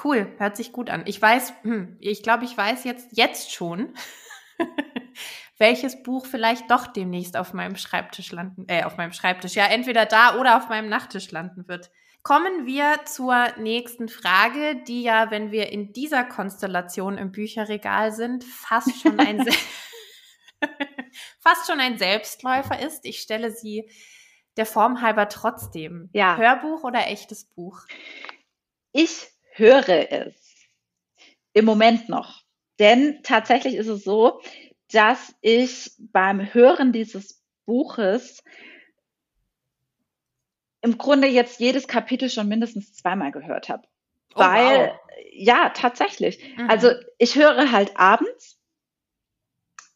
Cool, 0.04 0.36
hört 0.40 0.58
sich 0.58 0.74
gut 0.74 0.90
an. 0.90 1.04
Ich 1.06 1.22
weiß, 1.22 1.54
hm, 1.62 1.96
ich 2.02 2.22
glaube, 2.22 2.44
ich 2.44 2.58
weiß 2.58 2.84
jetzt, 2.84 3.08
jetzt 3.14 3.54
schon, 3.54 3.94
welches 5.58 6.04
Buch 6.04 6.26
vielleicht 6.26 6.70
doch 6.70 6.86
demnächst 6.86 7.38
auf 7.38 7.54
meinem 7.54 7.78
Schreibtisch 7.78 8.34
landen, 8.34 8.66
äh, 8.68 8.84
auf 8.84 8.98
meinem 8.98 9.14
Schreibtisch, 9.14 9.56
ja, 9.56 9.68
entweder 9.68 10.06
da 10.06 10.38
oder 10.38 10.58
auf 10.58 10.68
meinem 10.68 10.90
Nachttisch 10.90 11.32
landen 11.32 11.70
wird. 11.70 11.90
Kommen 12.22 12.66
wir 12.66 13.06
zur 13.06 13.48
nächsten 13.58 14.10
Frage, 14.10 14.84
die 14.86 15.02
ja, 15.02 15.32
wenn 15.32 15.52
wir 15.52 15.72
in 15.72 15.94
dieser 15.94 16.26
Konstellation 16.26 17.18
im 17.18 17.32
Bücherregal 17.32 18.12
sind, 18.12 18.44
fast 18.44 19.02
schon 19.02 19.18
ein, 19.18 19.48
fast 21.40 21.68
schon 21.68 21.80
ein 21.80 21.98
Selbstläufer 21.98 22.78
ist. 22.82 23.06
Ich 23.06 23.22
stelle 23.22 23.52
sie 23.52 23.90
der 24.58 24.66
Form 24.66 25.02
halber 25.02 25.30
trotzdem. 25.30 26.10
Ja. 26.14 26.38
Hörbuch 26.38 26.84
oder 26.84 27.08
echtes 27.08 27.46
Buch? 27.46 27.82
Ich 28.92 29.28
höre 29.52 30.12
es. 30.12 30.36
Im 31.54 31.66
Moment 31.66 32.10
noch. 32.10 32.44
Denn 32.80 33.22
tatsächlich 33.24 33.76
ist 33.76 33.88
es 33.88 34.04
so, 34.04 34.42
dass 34.92 35.36
ich 35.42 35.92
beim 35.98 36.54
Hören 36.54 36.92
dieses 36.92 37.44
Buches 37.66 38.44
im 40.82 40.98
Grunde 40.98 41.28
jetzt 41.28 41.60
jedes 41.60 41.88
Kapitel 41.88 42.30
schon 42.30 42.48
mindestens 42.48 42.94
zweimal 42.94 43.32
gehört 43.32 43.70
habe. 43.70 43.88
Oh, 44.36 44.40
Weil, 44.40 44.90
wow. 44.90 45.00
ja, 45.34 45.70
tatsächlich. 45.70 46.56
Mhm. 46.58 46.70
Also 46.70 46.92
ich 47.18 47.36
höre 47.36 47.72
halt 47.72 47.98
abends 47.98 48.60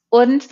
und 0.10 0.48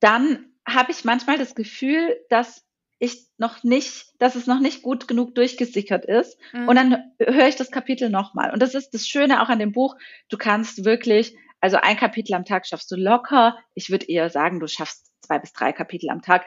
dann 0.00 0.52
habe 0.66 0.92
ich 0.92 1.04
manchmal 1.04 1.38
das 1.38 1.54
Gefühl, 1.54 2.20
dass 2.28 2.67
ich 2.98 3.28
noch 3.36 3.62
nicht, 3.62 4.14
dass 4.18 4.34
es 4.34 4.46
noch 4.46 4.60
nicht 4.60 4.82
gut 4.82 5.06
genug 5.06 5.34
durchgesickert 5.34 6.04
ist. 6.04 6.38
Mhm. 6.52 6.68
Und 6.68 6.76
dann 6.76 7.12
höre 7.20 7.48
ich 7.48 7.56
das 7.56 7.70
Kapitel 7.70 8.10
nochmal. 8.10 8.52
Und 8.52 8.60
das 8.60 8.74
ist 8.74 8.90
das 8.90 9.06
Schöne 9.06 9.42
auch 9.42 9.48
an 9.48 9.60
dem 9.60 9.72
Buch. 9.72 9.96
Du 10.28 10.36
kannst 10.36 10.84
wirklich, 10.84 11.36
also 11.60 11.76
ein 11.76 11.96
Kapitel 11.96 12.34
am 12.34 12.44
Tag 12.44 12.66
schaffst 12.66 12.90
du 12.90 12.96
locker. 12.96 13.56
Ich 13.74 13.90
würde 13.90 14.06
eher 14.06 14.30
sagen, 14.30 14.60
du 14.60 14.66
schaffst 14.66 15.12
zwei 15.22 15.38
bis 15.38 15.52
drei 15.52 15.72
Kapitel 15.72 16.10
am 16.10 16.22
Tag 16.22 16.44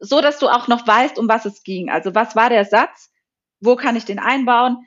so 0.00 0.20
dass 0.20 0.38
du 0.38 0.48
auch 0.48 0.66
noch 0.66 0.86
weißt, 0.86 1.18
um 1.18 1.28
was 1.28 1.44
es 1.44 1.62
ging. 1.62 1.90
Also 1.90 2.14
was 2.14 2.34
war 2.34 2.48
der 2.48 2.64
Satz? 2.64 3.12
Wo 3.60 3.76
kann 3.76 3.96
ich 3.96 4.06
den 4.06 4.18
einbauen? 4.18 4.78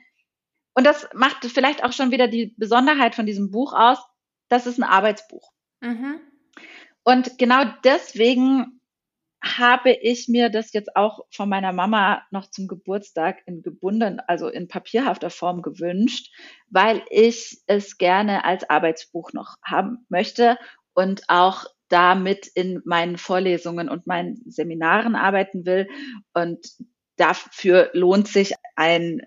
Und 0.74 0.84
das 0.84 1.08
macht 1.14 1.46
vielleicht 1.46 1.84
auch 1.84 1.92
schon 1.92 2.10
wieder 2.10 2.26
die 2.26 2.52
Besonderheit 2.58 3.14
von 3.14 3.24
diesem 3.24 3.52
Buch 3.52 3.72
aus. 3.72 3.98
Das 4.48 4.66
ist 4.66 4.78
ein 4.78 4.84
Arbeitsbuch. 4.84 5.52
Mhm. 5.80 6.20
Und 7.04 7.38
genau 7.38 7.64
deswegen 7.84 8.80
habe 9.44 9.92
ich 9.92 10.28
mir 10.28 10.48
das 10.48 10.72
jetzt 10.72 10.96
auch 10.96 11.20
von 11.30 11.48
meiner 11.48 11.72
Mama 11.72 12.22
noch 12.30 12.48
zum 12.50 12.66
Geburtstag 12.66 13.42
in 13.46 13.62
gebunden, 13.62 14.20
also 14.26 14.48
in 14.48 14.68
papierhafter 14.68 15.30
Form 15.30 15.60
gewünscht, 15.60 16.32
weil 16.70 17.02
ich 17.10 17.58
es 17.66 17.98
gerne 17.98 18.44
als 18.44 18.68
Arbeitsbuch 18.68 19.32
noch 19.32 19.56
haben 19.62 20.06
möchte 20.08 20.58
und 20.94 21.24
auch 21.28 21.66
damit 21.88 22.46
in 22.46 22.80
meinen 22.84 23.18
Vorlesungen 23.18 23.88
und 23.90 24.06
meinen 24.06 24.40
Seminaren 24.46 25.14
arbeiten 25.14 25.66
will. 25.66 25.88
Und 26.32 26.66
dafür 27.16 27.90
lohnt 27.92 28.28
sich 28.28 28.54
ein 28.76 29.20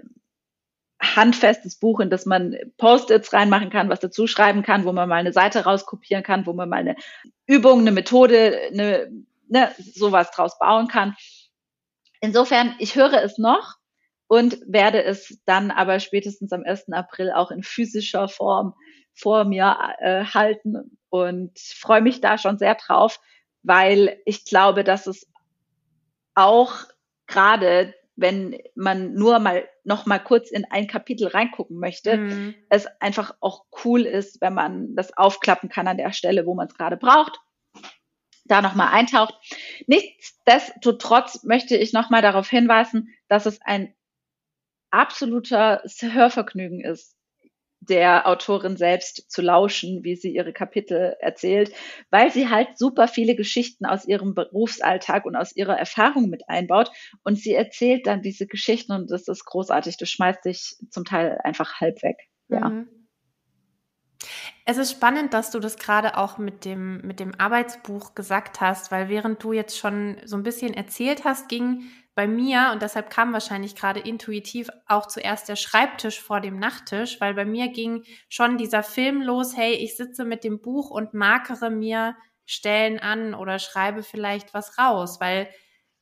handfestes 0.99 1.75
Buch, 1.77 1.99
in 1.99 2.09
das 2.09 2.25
man 2.25 2.55
Post-its 2.77 3.31
reinmachen 3.31 3.69
kann, 3.69 3.89
was 3.89 3.99
dazu 3.99 4.25
schreiben 4.25 4.63
kann, 4.63 4.83
wo 4.83 4.91
man 4.91 5.07
mal 5.07 5.15
eine 5.15 5.33
Seite 5.33 5.63
rauskopieren 5.63 6.23
kann, 6.23 6.47
wo 6.47 6.53
man 6.53 6.69
mal 6.69 6.77
eine 6.77 6.95
Übung, 7.45 7.81
eine 7.81 7.91
Methode, 7.91 8.59
eine, 8.71 9.11
ne, 9.49 9.73
sowas 9.77 10.31
draus 10.31 10.57
bauen 10.59 10.87
kann. 10.87 11.15
Insofern, 12.19 12.75
ich 12.79 12.95
höre 12.95 13.23
es 13.23 13.37
noch 13.37 13.75
und 14.27 14.59
werde 14.65 15.03
es 15.03 15.41
dann 15.45 15.71
aber 15.71 15.99
spätestens 15.99 16.51
am 16.51 16.63
1. 16.63 16.91
April 16.91 17.31
auch 17.31 17.51
in 17.51 17.63
physischer 17.63 18.27
Form 18.27 18.73
vor 19.13 19.45
mir 19.45 19.77
äh, 19.99 20.25
halten 20.25 20.97
und 21.09 21.57
freue 21.57 22.01
mich 22.01 22.21
da 22.21 22.37
schon 22.37 22.57
sehr 22.57 22.75
drauf, 22.75 23.19
weil 23.63 24.19
ich 24.25 24.45
glaube, 24.45 24.83
dass 24.83 25.07
es 25.07 25.27
auch 26.35 26.73
gerade, 27.25 27.93
wenn 28.15 28.57
man 28.75 29.13
nur 29.13 29.39
mal 29.39 29.67
noch 29.83 30.05
mal 30.05 30.19
kurz 30.19 30.51
in 30.51 30.65
ein 30.65 30.87
Kapitel 30.87 31.27
reingucken 31.27 31.79
möchte, 31.79 32.17
mhm. 32.17 32.55
es 32.69 32.87
einfach 32.99 33.35
auch 33.39 33.65
cool 33.85 34.01
ist, 34.01 34.41
wenn 34.41 34.53
man 34.53 34.95
das 34.95 35.17
aufklappen 35.17 35.69
kann 35.69 35.87
an 35.87 35.97
der 35.97 36.11
Stelle, 36.11 36.45
wo 36.45 36.53
man 36.53 36.67
es 36.67 36.75
gerade 36.75 36.97
braucht 36.97 37.39
da 38.47 38.61
nochmal 38.61 38.89
eintaucht. 38.93 39.35
Nichtsdestotrotz 39.87 41.43
möchte 41.43 41.75
ich 41.77 41.93
nochmal 41.93 42.21
darauf 42.21 42.49
hinweisen, 42.49 43.09
dass 43.27 43.45
es 43.45 43.61
ein 43.61 43.93
absoluter 44.91 45.83
Hörvergnügen 46.01 46.81
ist. 46.83 47.15
der 47.81 48.27
Autorin 48.27 48.77
selbst 48.77 49.31
zu 49.31 49.41
lauschen, 49.41 50.03
wie 50.03 50.15
sie 50.15 50.33
ihre 50.35 50.53
Kapitel 50.53 51.15
erzählt, 51.21 51.73
weil 52.11 52.31
sie 52.31 52.49
halt 52.49 52.77
super 52.77 53.07
viele 53.07 53.35
Geschichten 53.35 53.85
aus 53.85 54.05
ihrem 54.07 54.35
Berufsalltag 54.35 55.25
und 55.25 55.35
aus 55.35 55.55
ihrer 55.55 55.77
Erfahrung 55.77 56.29
mit 56.29 56.49
einbaut. 56.49 56.91
Und 57.23 57.39
sie 57.39 57.53
erzählt 57.53 58.07
dann 58.07 58.21
diese 58.21 58.47
Geschichten 58.47 58.93
und 58.93 59.11
das 59.11 59.27
ist 59.27 59.45
großartig. 59.45 59.97
Du 59.97 60.05
schmeißt 60.05 60.45
dich 60.45 60.77
zum 60.89 61.05
Teil 61.05 61.39
einfach 61.43 61.79
halb 61.81 62.03
weg. 62.03 62.17
Ja. 62.49 62.71
Mhm. 62.71 62.96
Es 64.65 64.77
ist 64.77 64.91
spannend, 64.91 65.33
dass 65.33 65.51
du 65.51 65.59
das 65.59 65.77
gerade 65.77 66.17
auch 66.17 66.37
mit 66.37 66.65
dem, 66.65 66.99
mit 67.01 67.19
dem 67.19 67.33
Arbeitsbuch 67.39 68.15
gesagt 68.15 68.59
hast, 68.59 68.91
weil 68.91 69.07
während 69.09 69.41
du 69.43 69.53
jetzt 69.53 69.77
schon 69.77 70.17
so 70.25 70.35
ein 70.35 70.43
bisschen 70.43 70.73
erzählt 70.73 71.23
hast, 71.23 71.47
ging 71.47 71.83
bei 72.15 72.27
mir, 72.27 72.71
und 72.73 72.81
deshalb 72.81 73.09
kam 73.09 73.31
wahrscheinlich 73.31 73.75
gerade 73.75 73.99
intuitiv 73.99 74.69
auch 74.87 75.07
zuerst 75.07 75.47
der 75.49 75.55
Schreibtisch 75.55 76.19
vor 76.19 76.41
dem 76.41 76.57
Nachttisch, 76.59 77.21
weil 77.21 77.33
bei 77.35 77.45
mir 77.45 77.69
ging 77.69 78.03
schon 78.27 78.57
dieser 78.57 78.83
Film 78.83 79.21
los, 79.21 79.55
hey, 79.55 79.73
ich 79.73 79.95
sitze 79.95 80.25
mit 80.25 80.43
dem 80.43 80.59
Buch 80.59 80.89
und 80.89 81.13
markere 81.13 81.69
mir 81.69 82.15
Stellen 82.45 82.99
an 82.99 83.35
oder 83.35 83.59
schreibe 83.59 84.03
vielleicht 84.03 84.53
was 84.53 84.77
raus, 84.77 85.19
weil 85.21 85.47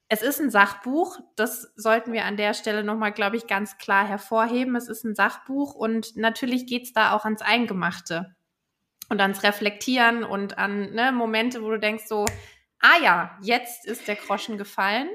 es 0.07 0.21
ist 0.21 0.39
ein 0.39 0.51
Sachbuch, 0.51 1.19
das 1.35 1.73
sollten 1.75 2.13
wir 2.13 2.25
an 2.25 2.37
der 2.37 2.53
Stelle 2.53 2.83
nochmal, 2.83 3.11
glaube 3.11 3.37
ich, 3.37 3.47
ganz 3.47 3.77
klar 3.77 4.07
hervorheben. 4.07 4.75
Es 4.75 4.87
ist 4.87 5.03
ein 5.03 5.15
Sachbuch 5.15 5.73
und 5.73 6.15
natürlich 6.15 6.67
geht 6.67 6.83
es 6.83 6.93
da 6.93 7.13
auch 7.13 7.25
ans 7.25 7.41
Eingemachte 7.41 8.35
und 9.09 9.19
ans 9.19 9.41
Reflektieren 9.43 10.23
und 10.23 10.57
an 10.57 10.91
ne, 10.91 11.11
Momente, 11.11 11.63
wo 11.63 11.69
du 11.71 11.79
denkst 11.79 12.05
so, 12.07 12.25
ah 12.79 13.01
ja, 13.03 13.37
jetzt 13.41 13.85
ist 13.85 14.07
der 14.07 14.15
Groschen 14.15 14.57
gefallen. 14.57 15.09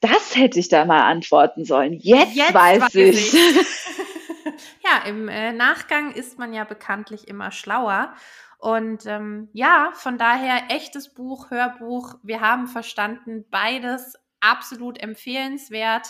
Das 0.00 0.34
hätte 0.34 0.58
ich 0.58 0.68
da 0.68 0.84
mal 0.84 1.02
antworten 1.02 1.64
sollen. 1.64 1.92
Jetzt, 1.92 2.34
jetzt 2.34 2.54
weiß, 2.54 2.82
weiß 2.82 2.94
ich. 2.96 3.34
ich. 3.34 3.34
ja, 4.84 5.06
im 5.06 5.28
äh, 5.28 5.52
Nachgang 5.52 6.12
ist 6.12 6.40
man 6.40 6.52
ja 6.52 6.64
bekanntlich 6.64 7.28
immer 7.28 7.52
schlauer. 7.52 8.12
Und 8.58 9.06
ähm, 9.06 9.48
ja, 9.52 9.90
von 9.94 10.18
daher 10.18 10.70
echtes 10.70 11.14
Buch, 11.14 11.50
Hörbuch. 11.50 12.16
Wir 12.24 12.40
haben 12.40 12.66
verstanden, 12.66 13.44
beides 13.50 14.14
absolut 14.42 15.00
empfehlenswert. 15.00 16.08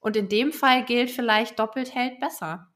Und 0.00 0.16
in 0.16 0.28
dem 0.28 0.52
Fall 0.52 0.84
gilt 0.84 1.10
vielleicht 1.10 1.58
doppelt 1.58 1.94
hält 1.94 2.18
besser. 2.20 2.72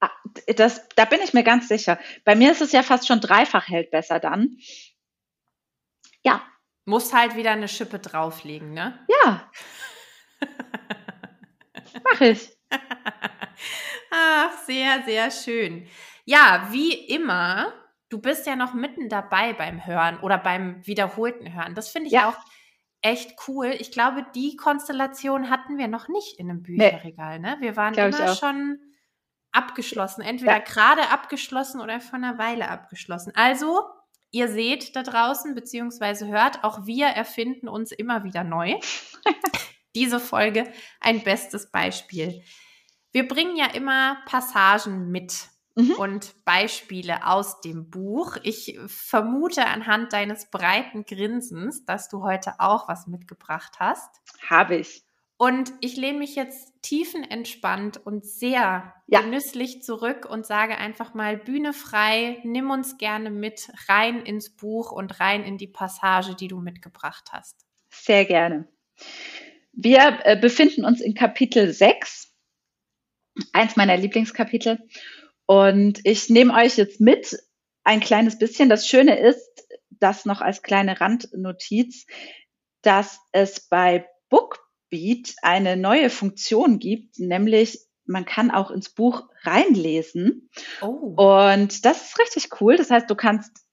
Ah, 0.00 0.10
das, 0.56 0.88
da 0.96 1.04
bin 1.04 1.20
ich 1.22 1.34
mir 1.34 1.44
ganz 1.44 1.68
sicher. 1.68 1.98
Bei 2.24 2.34
mir 2.34 2.52
ist 2.52 2.62
es 2.62 2.72
ja 2.72 2.82
fast 2.82 3.06
schon 3.06 3.20
dreifach 3.20 3.68
hält 3.68 3.90
besser 3.90 4.20
dann. 4.20 4.56
Ja. 6.22 6.42
Muss 6.86 7.14
halt 7.14 7.36
wieder 7.36 7.52
eine 7.52 7.68
Schippe 7.68 7.98
drauflegen, 7.98 8.74
ne? 8.74 9.06
Ja. 9.22 9.50
Mach 12.04 12.20
ich. 12.20 12.50
Ach, 14.10 14.52
sehr, 14.66 15.02
sehr 15.04 15.30
schön. 15.30 15.88
Ja, 16.26 16.68
wie 16.70 16.92
immer, 16.92 17.72
du 18.10 18.18
bist 18.18 18.46
ja 18.46 18.56
noch 18.56 18.74
mitten 18.74 19.08
dabei 19.08 19.54
beim 19.54 19.86
Hören 19.86 20.18
oder 20.20 20.38
beim 20.38 20.86
wiederholten 20.86 21.54
Hören. 21.54 21.74
Das 21.74 21.88
finde 21.88 22.08
ich 22.08 22.12
ja. 22.12 22.28
auch 22.28 22.36
echt 23.04 23.36
cool. 23.46 23.74
Ich 23.78 23.92
glaube, 23.92 24.24
die 24.34 24.56
Konstellation 24.56 25.50
hatten 25.50 25.76
wir 25.76 25.88
noch 25.88 26.08
nicht 26.08 26.38
in 26.38 26.48
einem 26.48 26.62
Bücherregal. 26.62 27.38
Ne? 27.38 27.56
Wir 27.60 27.76
waren 27.76 27.92
Glaub 27.92 28.08
immer 28.08 28.34
schon 28.34 28.78
abgeschlossen. 29.52 30.22
Entweder 30.22 30.52
ja. 30.52 30.58
gerade 30.58 31.10
abgeschlossen 31.10 31.82
oder 31.82 32.00
von 32.00 32.24
einer 32.24 32.38
Weile 32.38 32.68
abgeschlossen. 32.68 33.32
Also, 33.36 33.82
ihr 34.30 34.48
seht 34.48 34.96
da 34.96 35.02
draußen, 35.02 35.54
beziehungsweise 35.54 36.28
hört, 36.28 36.64
auch 36.64 36.86
wir 36.86 37.06
erfinden 37.08 37.68
uns 37.68 37.92
immer 37.92 38.24
wieder 38.24 38.42
neu. 38.42 38.74
Diese 39.94 40.18
Folge 40.18 40.64
ein 40.98 41.22
bestes 41.22 41.70
Beispiel. 41.70 42.42
Wir 43.12 43.28
bringen 43.28 43.56
ja 43.56 43.66
immer 43.66 44.16
Passagen 44.24 45.10
mit 45.10 45.50
mhm. 45.74 45.92
und 45.92 46.44
Beispiele 46.44 47.26
aus 47.26 47.60
dem 47.60 47.90
Buch. 47.90 48.36
Ich 48.42 48.78
vermute 48.86 49.66
anhand 49.66 50.12
deines 50.12 50.50
breiten 50.50 51.04
Grinsens, 51.04 51.84
dass 51.84 52.08
du 52.08 52.22
heute 52.22 52.54
auch 52.58 52.88
was 52.88 53.06
mitgebracht 53.06 53.74
hast. 53.78 54.10
Habe 54.48 54.76
ich. 54.76 55.04
Und 55.36 55.72
ich 55.80 55.96
lehne 55.96 56.18
mich 56.18 56.36
jetzt 56.36 56.72
tiefenentspannt 56.82 57.98
und 58.06 58.24
sehr 58.24 58.94
ja. 59.08 59.20
genüsslich 59.20 59.82
zurück 59.82 60.26
und 60.30 60.46
sage 60.46 60.78
einfach 60.78 61.12
mal 61.12 61.36
Bühne 61.36 61.72
frei, 61.72 62.38
nimm 62.44 62.70
uns 62.70 62.98
gerne 62.98 63.30
mit 63.30 63.68
rein 63.88 64.22
ins 64.24 64.54
Buch 64.54 64.92
und 64.92 65.18
rein 65.18 65.42
in 65.42 65.58
die 65.58 65.66
Passage, 65.66 66.36
die 66.36 66.48
du 66.48 66.60
mitgebracht 66.60 67.30
hast. 67.32 67.66
Sehr 67.90 68.24
gerne. 68.24 68.68
Wir 69.72 70.20
äh, 70.22 70.36
befinden 70.38 70.84
uns 70.84 71.00
in 71.00 71.14
Kapitel 71.14 71.72
6, 71.72 72.32
eins 73.52 73.74
meiner 73.74 73.96
Lieblingskapitel. 73.96 74.78
Und 75.46 76.00
ich 76.04 76.30
nehme 76.30 76.54
euch 76.54 76.76
jetzt 76.76 77.00
mit 77.00 77.38
ein 77.84 78.00
kleines 78.00 78.38
bisschen. 78.38 78.68
Das 78.68 78.88
Schöne 78.88 79.18
ist, 79.18 79.66
das 79.90 80.24
noch 80.24 80.40
als 80.40 80.62
kleine 80.62 81.00
Randnotiz, 81.00 82.06
dass 82.82 83.18
es 83.32 83.68
bei 83.68 84.06
Bookbeat 84.28 85.34
eine 85.42 85.76
neue 85.76 86.10
Funktion 86.10 86.78
gibt, 86.78 87.18
nämlich 87.18 87.78
man 88.06 88.24
kann 88.26 88.50
auch 88.50 88.70
ins 88.70 88.90
Buch 88.90 89.28
reinlesen. 89.42 90.50
Oh. 90.82 91.14
Und 91.16 91.84
das 91.84 92.08
ist 92.08 92.18
richtig 92.18 92.60
cool. 92.60 92.76
Das 92.76 92.90
heißt, 92.90 93.08
du 93.08 93.14
kannst 93.14 93.64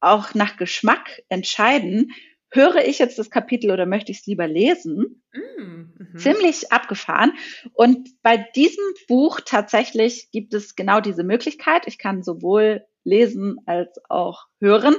auch 0.00 0.34
nach 0.34 0.56
Geschmack 0.56 1.22
entscheiden, 1.28 2.12
höre 2.50 2.86
ich 2.86 2.98
jetzt 2.98 3.18
das 3.18 3.30
Kapitel 3.30 3.70
oder 3.70 3.86
möchte 3.86 4.12
ich 4.12 4.20
es 4.20 4.26
lieber 4.26 4.46
lesen? 4.46 5.22
Mm, 5.32 5.92
mhm. 5.98 6.18
Ziemlich 6.18 6.72
abgefahren. 6.72 7.32
Und 7.74 8.20
bei 8.22 8.36
diesem 8.54 8.84
Buch 9.06 9.40
tatsächlich 9.44 10.30
gibt 10.30 10.54
es 10.54 10.76
genau 10.76 11.00
diese 11.00 11.24
Möglichkeit. 11.24 11.86
Ich 11.86 11.98
kann 11.98 12.22
sowohl 12.22 12.86
lesen 13.04 13.58
als 13.66 13.98
auch 14.08 14.46
hören. 14.60 14.96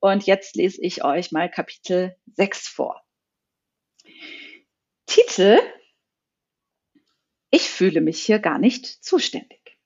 Und 0.00 0.26
jetzt 0.26 0.56
lese 0.56 0.80
ich 0.82 1.04
euch 1.04 1.32
mal 1.32 1.50
Kapitel 1.50 2.16
6 2.34 2.68
vor. 2.68 3.02
Titel 5.06 5.58
Ich 7.50 7.68
fühle 7.68 8.00
mich 8.00 8.22
hier 8.22 8.38
gar 8.38 8.58
nicht 8.58 8.86
zuständig. 8.86 9.78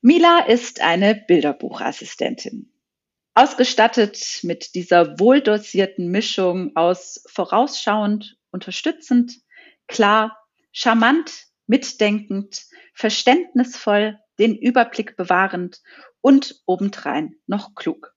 Mila 0.00 0.40
ist 0.40 0.82
eine 0.82 1.14
Bilderbuchassistentin. 1.14 2.73
Ausgestattet 3.36 4.40
mit 4.44 4.76
dieser 4.76 5.18
wohldosierten 5.18 6.08
Mischung 6.08 6.76
aus 6.76 7.24
vorausschauend, 7.26 8.38
unterstützend, 8.52 9.40
klar, 9.88 10.38
charmant, 10.70 11.32
mitdenkend, 11.66 12.66
verständnisvoll, 12.92 14.20
den 14.38 14.56
Überblick 14.56 15.16
bewahrend 15.16 15.82
und 16.20 16.62
obendrein 16.64 17.34
noch 17.46 17.74
klug. 17.74 18.14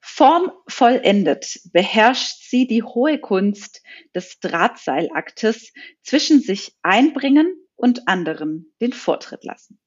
Formvollendet 0.00 1.60
beherrscht 1.72 2.38
sie 2.48 2.66
die 2.66 2.82
hohe 2.82 3.18
Kunst 3.18 3.82
des 4.14 4.40
Drahtseilaktes 4.40 5.74
zwischen 6.02 6.40
sich 6.40 6.74
einbringen 6.82 7.54
und 7.74 8.08
anderen 8.08 8.72
den 8.80 8.94
Vortritt 8.94 9.44
lassen. 9.44 9.78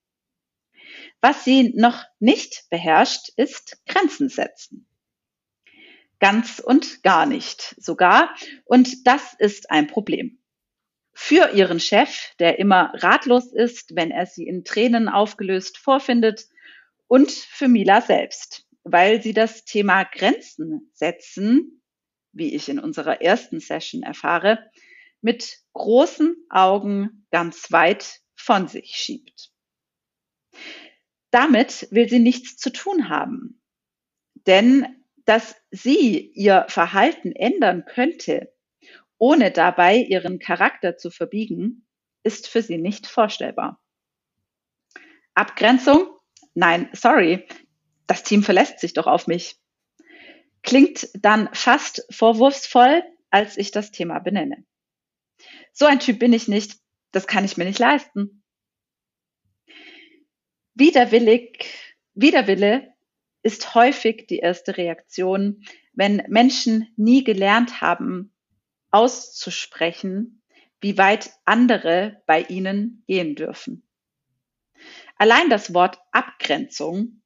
Was 1.21 1.45
sie 1.45 1.73
noch 1.75 2.03
nicht 2.19 2.65
beherrscht, 2.69 3.29
ist 3.37 3.79
Grenzen 3.85 4.29
setzen. 4.29 4.87
Ganz 6.19 6.59
und 6.59 7.03
gar 7.03 7.25
nicht 7.25 7.75
sogar. 7.77 8.35
Und 8.65 9.07
das 9.07 9.35
ist 9.37 9.69
ein 9.69 9.87
Problem. 9.87 10.39
Für 11.13 11.51
ihren 11.53 11.79
Chef, 11.79 12.33
der 12.39 12.57
immer 12.57 12.91
ratlos 12.95 13.53
ist, 13.53 13.95
wenn 13.95 14.11
er 14.11 14.25
sie 14.25 14.47
in 14.47 14.63
Tränen 14.63 15.09
aufgelöst 15.09 15.77
vorfindet, 15.77 16.47
und 17.07 17.29
für 17.29 17.67
Mila 17.67 17.99
selbst, 17.99 18.65
weil 18.83 19.21
sie 19.21 19.33
das 19.33 19.65
Thema 19.65 20.05
Grenzen 20.05 20.89
setzen, 20.93 21.83
wie 22.31 22.55
ich 22.55 22.69
in 22.69 22.79
unserer 22.79 23.21
ersten 23.21 23.59
Session 23.59 24.01
erfahre, 24.01 24.71
mit 25.19 25.59
großen 25.73 26.35
Augen 26.49 27.27
ganz 27.29 27.69
weit 27.73 28.21
von 28.33 28.69
sich 28.69 28.95
schiebt. 28.95 29.51
Damit 31.31 31.87
will 31.91 32.07
sie 32.07 32.19
nichts 32.19 32.57
zu 32.57 32.71
tun 32.71 33.09
haben. 33.09 33.61
Denn 34.45 35.01
dass 35.25 35.55
sie 35.69 36.31
ihr 36.33 36.65
Verhalten 36.67 37.31
ändern 37.31 37.85
könnte, 37.85 38.53
ohne 39.17 39.51
dabei 39.51 39.97
ihren 39.97 40.39
Charakter 40.39 40.97
zu 40.97 41.11
verbiegen, 41.11 41.85
ist 42.23 42.47
für 42.47 42.61
sie 42.61 42.77
nicht 42.77 43.07
vorstellbar. 43.07 43.81
Abgrenzung? 45.33 46.07
Nein, 46.53 46.89
sorry, 46.93 47.47
das 48.07 48.23
Team 48.23 48.43
verlässt 48.43 48.79
sich 48.79 48.93
doch 48.93 49.07
auf 49.07 49.27
mich. 49.27 49.57
Klingt 50.63 51.09
dann 51.13 51.49
fast 51.53 52.05
vorwurfsvoll, 52.09 53.03
als 53.29 53.57
ich 53.57 53.71
das 53.71 53.91
Thema 53.91 54.19
benenne. 54.19 54.65
So 55.71 55.85
ein 55.85 55.99
Typ 55.99 56.19
bin 56.19 56.33
ich 56.33 56.47
nicht, 56.47 56.79
das 57.11 57.25
kann 57.25 57.45
ich 57.45 57.57
mir 57.57 57.65
nicht 57.65 57.79
leisten. 57.79 58.40
Widerwillig, 60.73 61.65
Widerwille 62.13 62.93
ist 63.43 63.75
häufig 63.75 64.27
die 64.27 64.39
erste 64.39 64.77
Reaktion, 64.77 65.63
wenn 65.93 66.23
Menschen 66.27 66.87
nie 66.95 67.23
gelernt 67.23 67.81
haben, 67.81 68.33
auszusprechen, 68.89 70.41
wie 70.79 70.97
weit 70.97 71.31
andere 71.45 72.21
bei 72.25 72.43
ihnen 72.43 73.03
gehen 73.07 73.35
dürfen. 73.35 73.83
Allein 75.17 75.49
das 75.49 75.73
Wort 75.73 75.99
Abgrenzung 76.11 77.21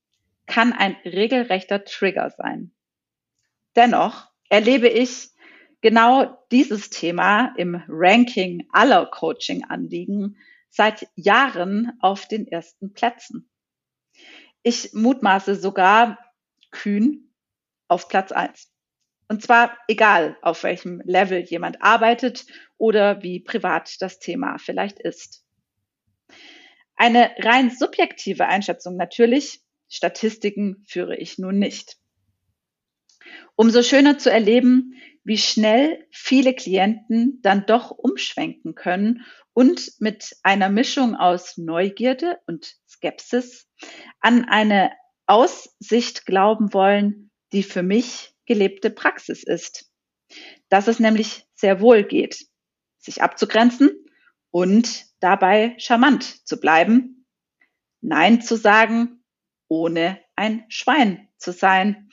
kann 0.48 0.74
ein 0.74 0.96
regelrechter 1.06 1.86
Trigger 1.86 2.30
sein. 2.30 2.72
Dennoch 3.76 4.30
erlebe 4.50 4.90
ich 4.90 5.30
genau 5.82 6.38
dieses 6.52 6.90
Thema 6.90 7.54
im 7.58 7.82
Ranking 7.88 8.68
aller 8.72 9.06
Coaching-Anliegen 9.06 10.38
seit 10.76 11.08
Jahren 11.16 11.94
auf 12.02 12.28
den 12.28 12.48
ersten 12.48 12.94
Plätzen. 12.94 13.50
Ich 14.62 14.94
mutmaße 14.94 15.56
sogar 15.56 16.20
kühn 16.72 17.34
auf 17.88 18.10
Platz 18.10 18.32
eins. 18.32 18.72
Und 19.30 19.42
zwar 19.42 19.78
egal, 19.88 20.38
auf 20.42 20.64
welchem 20.64 21.02
Level 21.06 21.40
jemand 21.40 21.82
arbeitet 21.82 22.46
oder 22.78 23.24
wie 23.24 23.40
privat 23.40 23.96
das 24.02 24.20
Thema 24.20 24.58
vielleicht 24.58 25.00
ist. 25.00 25.46
Eine 26.96 27.32
rein 27.40 27.72
subjektive 27.72 28.46
Einschätzung 28.46 28.98
natürlich, 28.98 29.62
Statistiken 29.88 30.84
führe 30.88 31.16
ich 31.16 31.38
nun 31.38 31.58
nicht. 31.58 31.98
Umso 33.56 33.82
schöner 33.82 34.18
zu 34.18 34.30
erleben, 34.30 34.96
wie 35.26 35.38
schnell 35.38 36.08
viele 36.12 36.54
Klienten 36.54 37.40
dann 37.42 37.66
doch 37.66 37.92
umschwenken 37.92 38.76
können 38.76 39.26
und 39.54 39.92
mit 40.00 40.38
einer 40.44 40.70
Mischung 40.70 41.16
aus 41.16 41.58
Neugierde 41.58 42.40
und 42.48 42.76
Skepsis 42.88 43.68
an 44.22 44.46
eine 44.46 44.92
Aussicht 45.26 46.26
glauben 46.26 46.74
wollen, 46.74 47.32
die 47.52 47.64
für 47.64 47.84
mich 47.84 48.36
gelebte 48.46 48.92
Praxis 48.92 49.44
ist. 49.44 49.92
Dass 50.70 50.88
es 50.88 51.00
nämlich 51.00 51.48
sehr 51.56 51.82
wohl 51.82 52.04
geht, 52.04 52.46
sich 53.00 53.24
abzugrenzen 53.24 53.90
und 54.52 55.06
dabei 55.20 55.76
charmant 55.80 56.48
zu 56.48 56.60
bleiben, 56.60 57.26
Nein 58.02 58.42
zu 58.42 58.56
sagen, 58.56 59.24
ohne 59.68 60.22
ein 60.36 60.66
Schwein 60.70 61.28
zu 61.38 61.52
sein. 61.52 62.12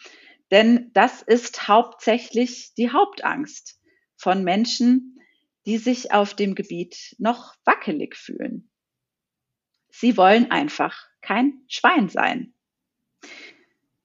Denn 0.53 0.91
das 0.93 1.23
ist 1.23 1.67
hauptsächlich 1.67 2.75
die 2.75 2.91
Hauptangst 2.91 3.81
von 4.17 4.45
Menschen, 4.45 5.19
die 5.65 5.79
sich 5.79 6.13
auf 6.13 6.35
dem 6.35 6.55
Gebiet 6.55 7.17
noch 7.19 7.55
wackelig 7.65 8.17
fühlen. 8.17 8.71
Sie 9.89 10.19
wollen 10.19 10.51
einfach 10.51 11.09
kein 11.23 11.63
Schwein 11.69 12.11
sein. 12.11 12.53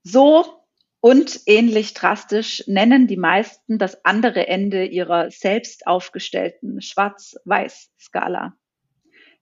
So 0.04 0.64
und 1.02 1.42
ähnlich 1.48 1.94
drastisch 1.94 2.64
nennen 2.66 3.08
die 3.08 3.18
meisten 3.18 3.78
das 3.78 4.06
andere 4.06 4.48
Ende 4.48 4.86
ihrer 4.86 5.30
selbst 5.32 5.86
aufgestellten 5.86 6.82
Schwarz-Weiß-Skala. 6.82 8.58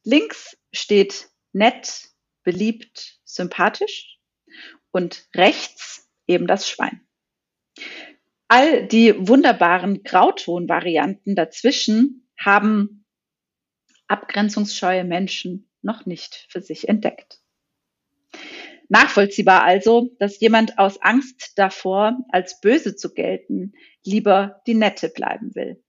Links 0.04 0.58
steht 0.74 1.30
nett, 1.54 2.10
beliebt, 2.44 3.20
sympathisch 3.26 4.20
und 4.90 5.28
rechts 5.36 6.05
eben 6.28 6.48
das 6.48 6.70
Schwein. 6.70 7.02
All 8.48 8.88
die 8.88 9.16
wunderbaren 9.28 10.04
Grautonvarianten 10.04 11.36
dazwischen 11.36 12.30
haben 12.38 13.06
abgrenzungsscheue 14.08 15.04
Menschen 15.04 15.70
noch 15.82 16.06
nicht 16.06 16.46
für 16.50 16.62
sich 16.62 16.88
entdeckt. 16.88 17.42
Nachvollziehbar 18.88 19.64
also, 19.64 20.12
dass 20.20 20.40
jemand 20.40 20.78
aus 20.78 21.02
Angst 21.02 21.54
davor, 21.56 22.18
als 22.30 22.62
böse 22.62 22.96
zu 22.96 23.14
gelten, 23.14 23.74
lieber 24.04 24.62
die 24.68 24.76
Nette 24.76 25.10
bleiben 25.10 25.56
will. 25.56 25.84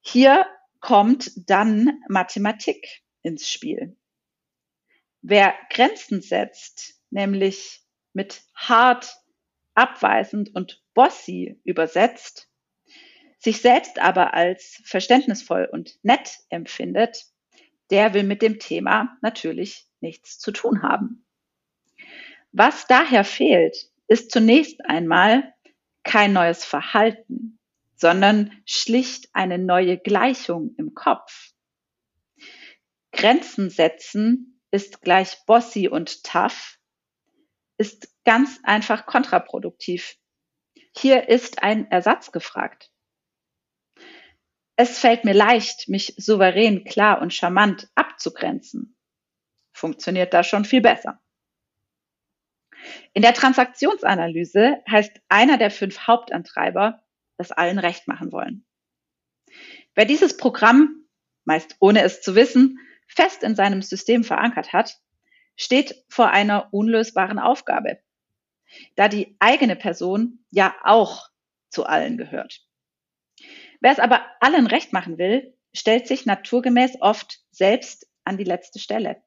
Hier 0.00 0.46
kommt 0.80 1.30
dann 1.48 2.02
Mathematik 2.08 3.02
ins 3.22 3.48
Spiel. 3.48 3.96
Wer 5.22 5.54
Grenzen 5.68 6.22
setzt, 6.22 7.00
nämlich 7.10 7.79
mit 8.12 8.42
hart, 8.54 9.16
abweisend 9.74 10.54
und 10.54 10.82
bossy 10.94 11.60
übersetzt, 11.64 12.48
sich 13.38 13.60
selbst 13.60 13.98
aber 13.98 14.34
als 14.34 14.82
verständnisvoll 14.84 15.68
und 15.70 15.98
nett 16.02 16.38
empfindet, 16.50 17.24
der 17.90 18.14
will 18.14 18.24
mit 18.24 18.42
dem 18.42 18.58
Thema 18.58 19.16
natürlich 19.22 19.86
nichts 20.00 20.38
zu 20.38 20.52
tun 20.52 20.82
haben. 20.82 21.24
Was 22.52 22.86
daher 22.86 23.24
fehlt, 23.24 23.90
ist 24.08 24.30
zunächst 24.30 24.84
einmal 24.84 25.54
kein 26.02 26.32
neues 26.32 26.64
Verhalten, 26.64 27.58
sondern 27.94 28.52
schlicht 28.66 29.28
eine 29.32 29.58
neue 29.58 29.98
Gleichung 29.98 30.74
im 30.78 30.94
Kopf. 30.94 31.52
Grenzen 33.12 33.70
setzen 33.70 34.60
ist 34.70 35.02
gleich 35.02 35.36
bossy 35.46 35.88
und 35.88 36.24
tough, 36.24 36.79
ist 37.80 38.14
ganz 38.24 38.60
einfach 38.62 39.06
kontraproduktiv. 39.06 40.18
Hier 40.94 41.30
ist 41.30 41.62
ein 41.62 41.90
Ersatz 41.90 42.30
gefragt. 42.30 42.90
Es 44.76 44.98
fällt 44.98 45.24
mir 45.24 45.32
leicht, 45.32 45.88
mich 45.88 46.14
souverän, 46.18 46.84
klar 46.84 47.22
und 47.22 47.32
charmant 47.32 47.88
abzugrenzen. 47.94 48.98
Funktioniert 49.72 50.34
da 50.34 50.44
schon 50.44 50.66
viel 50.66 50.82
besser. 50.82 51.22
In 53.14 53.22
der 53.22 53.32
Transaktionsanalyse 53.32 54.82
heißt 54.90 55.18
einer 55.30 55.56
der 55.56 55.70
fünf 55.70 56.06
Hauptantreiber, 56.06 57.02
das 57.38 57.50
allen 57.50 57.78
recht 57.78 58.06
machen 58.08 58.30
wollen. 58.30 58.66
Wer 59.94 60.04
dieses 60.04 60.36
Programm, 60.36 61.06
meist 61.46 61.76
ohne 61.80 62.02
es 62.02 62.20
zu 62.20 62.34
wissen, 62.34 62.78
fest 63.06 63.42
in 63.42 63.56
seinem 63.56 63.80
System 63.80 64.22
verankert 64.22 64.74
hat, 64.74 65.00
steht 65.60 66.06
vor 66.08 66.30
einer 66.30 66.72
unlösbaren 66.72 67.38
Aufgabe, 67.38 67.98
da 68.96 69.08
die 69.08 69.36
eigene 69.40 69.76
Person 69.76 70.42
ja 70.50 70.74
auch 70.84 71.28
zu 71.68 71.84
allen 71.84 72.16
gehört. 72.16 72.66
Wer 73.80 73.92
es 73.92 73.98
aber 73.98 74.24
allen 74.40 74.66
recht 74.66 74.94
machen 74.94 75.18
will, 75.18 75.54
stellt 75.74 76.08
sich 76.08 76.24
naturgemäß 76.24 77.02
oft 77.02 77.40
selbst 77.50 78.08
an 78.24 78.38
die 78.38 78.44
letzte 78.44 78.78
Stelle, 78.78 79.22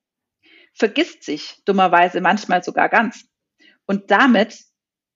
vergisst 0.73 1.23
sich 1.23 1.61
dummerweise 1.65 2.19
manchmal 2.19 2.63
sogar 2.63 2.89
ganz 2.89 3.27
und 3.85 4.09
damit 4.09 4.57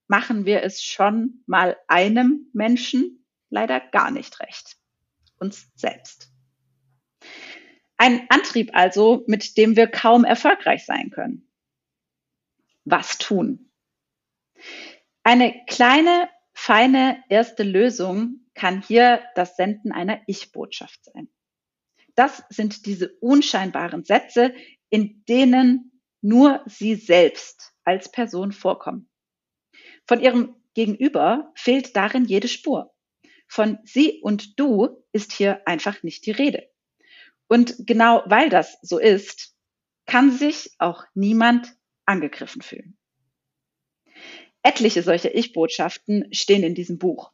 machen 0.08 0.46
wir 0.46 0.62
es 0.62 0.84
schon 0.84 1.44
mal 1.48 1.78
einem 1.88 2.48
Menschen 2.54 3.26
leider 3.50 3.80
gar 3.80 4.12
nicht 4.12 4.40
recht. 4.40 4.78
Uns 5.40 5.68
selbst. 5.74 6.32
Ein 7.98 8.28
Antrieb 8.30 8.72
also, 8.74 9.24
mit 9.28 9.58
dem 9.58 9.76
wir 9.76 9.88
kaum 9.88 10.24
erfolgreich 10.24 10.86
sein 10.86 11.10
können. 11.10 11.50
Was 12.86 13.18
tun? 13.18 13.72
Eine 15.24 15.66
kleine, 15.66 16.30
feine 16.54 17.24
erste 17.28 17.64
Lösung 17.64 18.48
kann 18.54 18.82
hier 18.82 19.24
das 19.36 19.56
Senden 19.56 19.92
einer 19.92 20.22
Ich-Botschaft 20.28 21.04
sein. 21.06 21.30
Das 22.16 22.44
sind 22.50 22.86
diese 22.86 23.10
unscheinbaren 23.20 24.04
Sätze, 24.04 24.54
in 24.90 25.24
denen 25.26 26.02
nur 26.22 26.64
Sie 26.66 26.96
selbst 26.96 27.74
als 27.84 28.12
Person 28.12 28.52
vorkommen. 28.52 29.10
Von 30.08 30.22
ihrem 30.22 30.56
Gegenüber 30.74 31.52
fehlt 31.56 31.96
darin 31.96 32.26
jede 32.26 32.48
Spur. 32.48 32.94
Von 33.48 33.80
sie 33.84 34.22
und 34.22 34.60
du 34.60 35.04
ist 35.12 35.32
hier 35.32 35.62
einfach 35.68 36.04
nicht 36.04 36.26
die 36.26 36.32
Rede. 36.32 36.70
Und 37.48 37.76
genau 37.88 38.24
weil 38.26 38.50
das 38.50 38.78
so 38.82 39.00
ist, 39.00 39.56
kann 40.06 40.32
sich 40.32 40.72
auch 40.80 41.06
niemand 41.14 41.76
angegriffen 42.06 42.62
fühlen. 42.62 42.98
Etliche 44.64 45.04
solcher 45.04 45.34
Ich-Botschaften 45.34 46.34
stehen 46.34 46.64
in 46.64 46.76
diesem 46.76 46.98
Buch. 46.98 47.32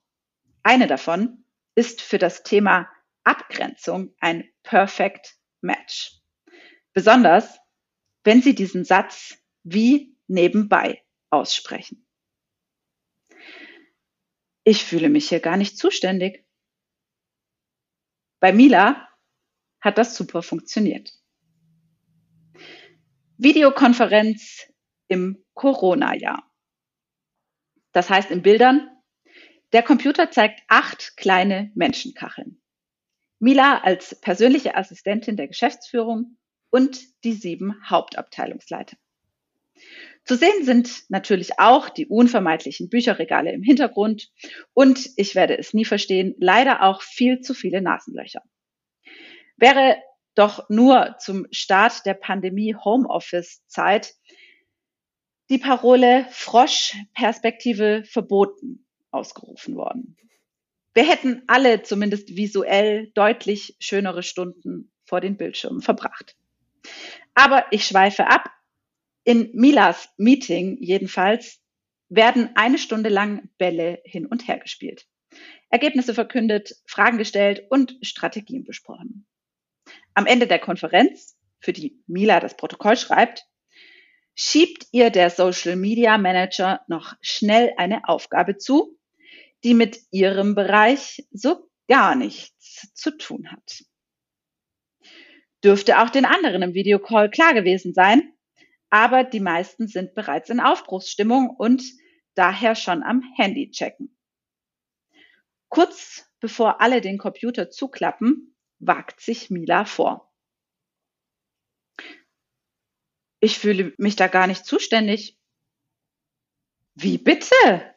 Eine 0.62 0.88
davon 0.88 1.46
ist 1.76 2.02
für 2.02 2.18
das 2.18 2.44
Thema 2.44 2.90
Abgrenzung 3.24 4.14
ein 4.20 4.50
Perfect 4.64 5.36
Match. 5.62 6.20
Besonders, 6.94 7.58
wenn 8.24 8.42
Sie 8.42 8.54
diesen 8.54 8.86
Satz 8.86 9.38
wie 9.64 10.16
nebenbei 10.28 11.04
aussprechen. 11.30 12.06
Ich 14.64 14.84
fühle 14.84 15.10
mich 15.10 15.30
hier 15.30 15.40
gar 15.40 15.58
nicht 15.58 15.78
zuständig. 15.78 16.46
Bei 18.40 18.54
Mila 18.54 19.10
hat 19.84 19.98
das 19.98 20.16
super 20.16 20.42
funktioniert. 20.42 21.12
Videokonferenz 23.38 24.72
im 25.10 25.44
Corona-Jahr. 25.54 26.50
Das 27.92 28.10
heißt 28.10 28.32
in 28.32 28.42
Bildern, 28.42 28.90
der 29.74 29.84
Computer 29.84 30.32
zeigt 30.32 30.62
acht 30.70 31.18
kleine 31.18 31.72
Menschenkacheln. 31.76 32.62
Mila 33.40 33.80
als 33.80 34.20
persönliche 34.22 34.76
Assistentin 34.76 35.36
der 35.36 35.50
Geschäftsführung 35.50 36.38
und 36.70 37.02
die 37.26 37.34
sieben 37.34 37.76
Hauptabteilungsleiter. 37.90 38.96
Zu 40.24 40.38
sehen 40.38 40.64
sind 40.64 41.04
natürlich 41.10 41.60
auch 41.60 41.90
die 41.90 42.08
unvermeidlichen 42.08 42.88
Bücherregale 42.88 43.52
im 43.52 43.64
Hintergrund 43.64 44.32
und 44.74 45.10
ich 45.18 45.36
werde 45.36 45.58
es 45.58 45.74
nie 45.74 45.84
verstehen, 45.84 46.36
leider 46.38 46.84
auch 46.84 47.02
viel 47.02 47.42
zu 47.42 47.54
viele 47.54 47.82
Nasenlöcher. 47.82 48.42
Wäre 49.58 49.98
doch 50.36 50.70
nur 50.70 51.16
zum 51.20 51.48
Start 51.52 52.06
der 52.06 52.16
Pandemie 52.16 52.76
Homeoffice-Zeit 52.76 54.16
die 55.50 55.58
Parole 55.58 56.26
Froschperspektive 56.32 58.04
verboten 58.06 58.86
ausgerufen 59.12 59.76
worden. 59.76 60.18
Wir 60.94 61.08
hätten 61.08 61.44
alle 61.48 61.84
zumindest 61.84 62.36
visuell 62.36 63.12
deutlich 63.14 63.76
schönere 63.80 64.24
Stunden 64.24 64.92
vor 65.06 65.22
den 65.22 65.38
Bildschirmen 65.38 65.82
verbracht. 65.82 66.36
Aber 67.34 67.66
ich 67.72 67.86
schweife 67.86 68.28
ab. 68.28 68.50
In 69.24 69.52
Milas 69.54 70.10
Meeting 70.18 70.78
jedenfalls 70.80 71.62
werden 72.10 72.50
eine 72.56 72.78
Stunde 72.78 73.10
lang 73.10 73.50
Bälle 73.58 74.02
hin 74.06 74.26
und 74.26 74.48
her 74.48 74.60
gespielt. 74.60 75.08
Ergebnisse 75.70 76.14
verkündet, 76.14 76.76
Fragen 76.86 77.18
gestellt 77.18 77.64
und 77.70 77.98
Strategien 78.02 78.64
besprochen. 78.64 79.26
Am 80.14 80.26
Ende 80.26 80.48
der 80.48 80.60
Konferenz, 80.60 81.38
für 81.60 81.74
die 81.74 82.02
Mila 82.08 82.40
das 82.40 82.58
Protokoll 82.58 82.98
schreibt, 82.98 83.46
schiebt 84.36 84.88
ihr 84.92 85.10
der 85.10 85.30
Social 85.30 85.76
Media 85.76 86.18
Manager 86.18 86.82
noch 86.88 87.14
schnell 87.22 87.74
eine 87.78 88.08
Aufgabe 88.08 88.58
zu, 88.58 88.98
die 89.64 89.74
mit 89.74 90.00
ihrem 90.12 90.56
Bereich 90.56 91.26
so 91.32 91.70
gar 91.88 92.16
nichts 92.16 92.94
zu 92.94 93.18
tun 93.18 93.52
hat. 93.52 93.84
Dürfte 95.64 96.02
auch 96.02 96.10
den 96.10 96.26
anderen 96.26 96.62
im 96.62 96.74
Videocall 96.74 97.30
klar 97.30 97.54
gewesen 97.54 97.94
sein, 97.94 98.34
aber 98.90 99.24
die 99.24 99.40
meisten 99.40 99.88
sind 99.88 100.14
bereits 100.14 100.50
in 100.50 100.60
Aufbruchsstimmung 100.60 101.50
und 101.50 101.84
daher 102.36 102.76
schon 102.76 103.04
am 103.04 103.24
Handy 103.38 103.72
checken. 103.72 104.18
Kurz 105.70 106.26
bevor 106.40 106.82
alle 106.82 107.00
den 107.00 107.18
Computer 107.18 107.70
zuklappen, 107.70 108.53
wagt 108.80 109.22
sich 109.22 109.50
Mila 109.50 109.86
vor. 109.86 110.34
Ich 113.40 113.60
fühle 113.60 113.94
mich 113.98 114.16
da 114.16 114.28
gar 114.28 114.48
nicht 114.48 114.66
zuständig. 114.66 115.40
Wie 116.96 117.18
bitte? 117.18 117.96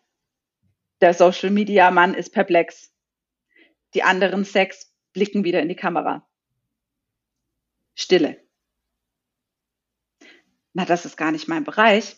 Der 1.00 1.14
Social 1.14 1.50
Media 1.50 1.90
Mann 1.90 2.14
ist 2.14 2.30
perplex. 2.30 2.92
Die 3.94 4.02
anderen 4.02 4.44
Sex 4.44 4.92
blicken 5.12 5.44
wieder 5.44 5.60
in 5.60 5.68
die 5.68 5.76
Kamera. 5.76 6.28
Stille. 7.94 8.44
Na, 10.72 10.84
das 10.84 11.04
ist 11.04 11.16
gar 11.16 11.32
nicht 11.32 11.48
mein 11.48 11.64
Bereich, 11.64 12.16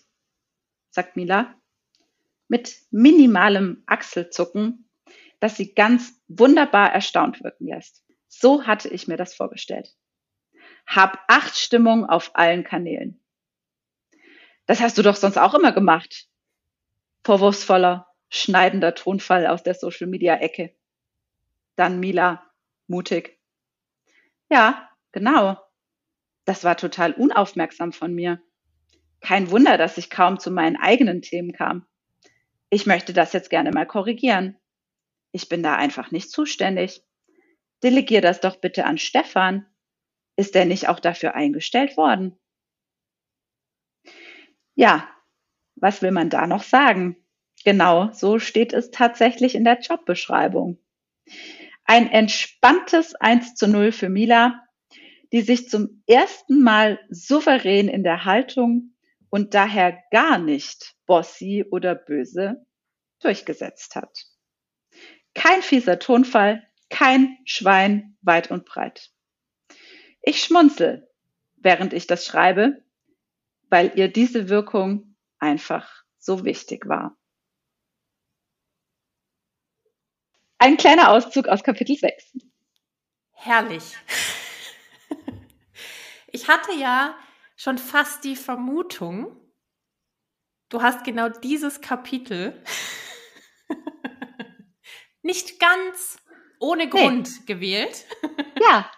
sagt 0.90 1.16
Mila 1.16 1.58
mit 2.48 2.82
minimalem 2.90 3.82
Achselzucken, 3.86 4.88
das 5.38 5.56
sie 5.56 5.74
ganz 5.74 6.20
wunderbar 6.26 6.92
erstaunt 6.92 7.42
wirken 7.44 7.68
lässt. 7.68 8.02
So 8.28 8.66
hatte 8.66 8.88
ich 8.88 9.08
mir 9.08 9.16
das 9.16 9.34
vorgestellt. 9.34 9.94
Hab 10.86 11.24
acht 11.28 11.56
Stimmungen 11.56 12.04
auf 12.04 12.30
allen 12.34 12.64
Kanälen. 12.64 13.20
Das 14.66 14.80
hast 14.80 14.98
du 14.98 15.02
doch 15.02 15.16
sonst 15.16 15.38
auch 15.38 15.54
immer 15.54 15.72
gemacht. 15.72 16.28
Vorwurfsvoller, 17.24 18.06
schneidender 18.28 18.94
Tonfall 18.94 19.46
aus 19.46 19.62
der 19.62 19.74
Social 19.74 20.06
Media 20.06 20.36
Ecke. 20.36 20.74
Dann 21.76 22.00
Mila, 22.00 22.44
mutig. 22.86 23.38
Ja, 24.50 24.90
genau. 25.12 25.58
Das 26.44 26.64
war 26.64 26.76
total 26.76 27.12
unaufmerksam 27.12 27.92
von 27.92 28.14
mir. 28.14 28.42
Kein 29.20 29.50
Wunder, 29.50 29.78
dass 29.78 29.98
ich 29.98 30.10
kaum 30.10 30.38
zu 30.38 30.50
meinen 30.50 30.76
eigenen 30.76 31.22
Themen 31.22 31.52
kam. 31.52 31.86
Ich 32.70 32.86
möchte 32.86 33.12
das 33.12 33.32
jetzt 33.32 33.50
gerne 33.50 33.70
mal 33.70 33.86
korrigieren. 33.86 34.56
Ich 35.32 35.48
bin 35.48 35.62
da 35.62 35.76
einfach 35.76 36.10
nicht 36.10 36.30
zuständig. 36.30 37.02
Delegier 37.82 38.20
das 38.20 38.40
doch 38.40 38.56
bitte 38.56 38.84
an 38.84 38.98
Stefan. 38.98 39.66
Ist 40.36 40.54
er 40.56 40.64
nicht 40.64 40.88
auch 40.88 41.00
dafür 41.00 41.34
eingestellt 41.34 41.96
worden? 41.96 42.38
Ja, 44.74 45.08
was 45.74 46.02
will 46.02 46.12
man 46.12 46.30
da 46.30 46.46
noch 46.46 46.62
sagen? 46.62 47.16
Genau, 47.64 48.12
so 48.12 48.38
steht 48.38 48.72
es 48.72 48.90
tatsächlich 48.90 49.54
in 49.54 49.64
der 49.64 49.80
Jobbeschreibung. 49.80 50.78
Ein 51.84 52.10
entspanntes 52.10 53.14
1 53.14 53.54
zu 53.54 53.66
0 53.66 53.92
für 53.92 54.08
Mila, 54.08 54.62
die 55.32 55.40
sich 55.40 55.68
zum 55.68 56.02
ersten 56.06 56.62
Mal 56.62 57.00
souverän 57.10 57.88
in 57.88 58.04
der 58.04 58.24
Haltung 58.24 58.94
und 59.30 59.54
daher 59.54 59.98
gar 60.10 60.38
nicht 60.38 60.94
bossy 61.06 61.64
oder 61.70 61.94
böse 61.94 62.64
durchgesetzt 63.20 63.96
hat. 63.96 64.26
Kein 65.34 65.62
fieser 65.62 65.98
Tonfall, 65.98 66.67
kein 66.90 67.38
Schwein 67.44 68.16
weit 68.22 68.50
und 68.50 68.64
breit. 68.64 69.10
Ich 70.22 70.42
schmunzel, 70.42 71.08
während 71.56 71.92
ich 71.92 72.06
das 72.06 72.24
schreibe, 72.24 72.82
weil 73.68 73.92
ihr 73.96 74.08
diese 74.08 74.48
Wirkung 74.48 75.16
einfach 75.38 76.04
so 76.18 76.44
wichtig 76.44 76.88
war. 76.88 77.16
Ein 80.58 80.76
kleiner 80.76 81.10
Auszug 81.10 81.46
aus 81.46 81.62
Kapitel 81.62 81.96
6. 81.96 82.38
Herrlich. 83.32 83.96
Ich 86.30 86.46
hatte 86.46 86.72
ja 86.74 87.16
schon 87.56 87.78
fast 87.78 88.22
die 88.22 88.36
Vermutung, 88.36 89.34
du 90.68 90.82
hast 90.82 91.02
genau 91.02 91.30
dieses 91.30 91.80
Kapitel 91.80 92.62
nicht 95.22 95.58
ganz 95.58 96.18
ohne 96.60 96.88
Grund 96.88 97.28
nee. 97.40 97.44
gewählt. 97.46 98.04
Ja. 98.60 98.90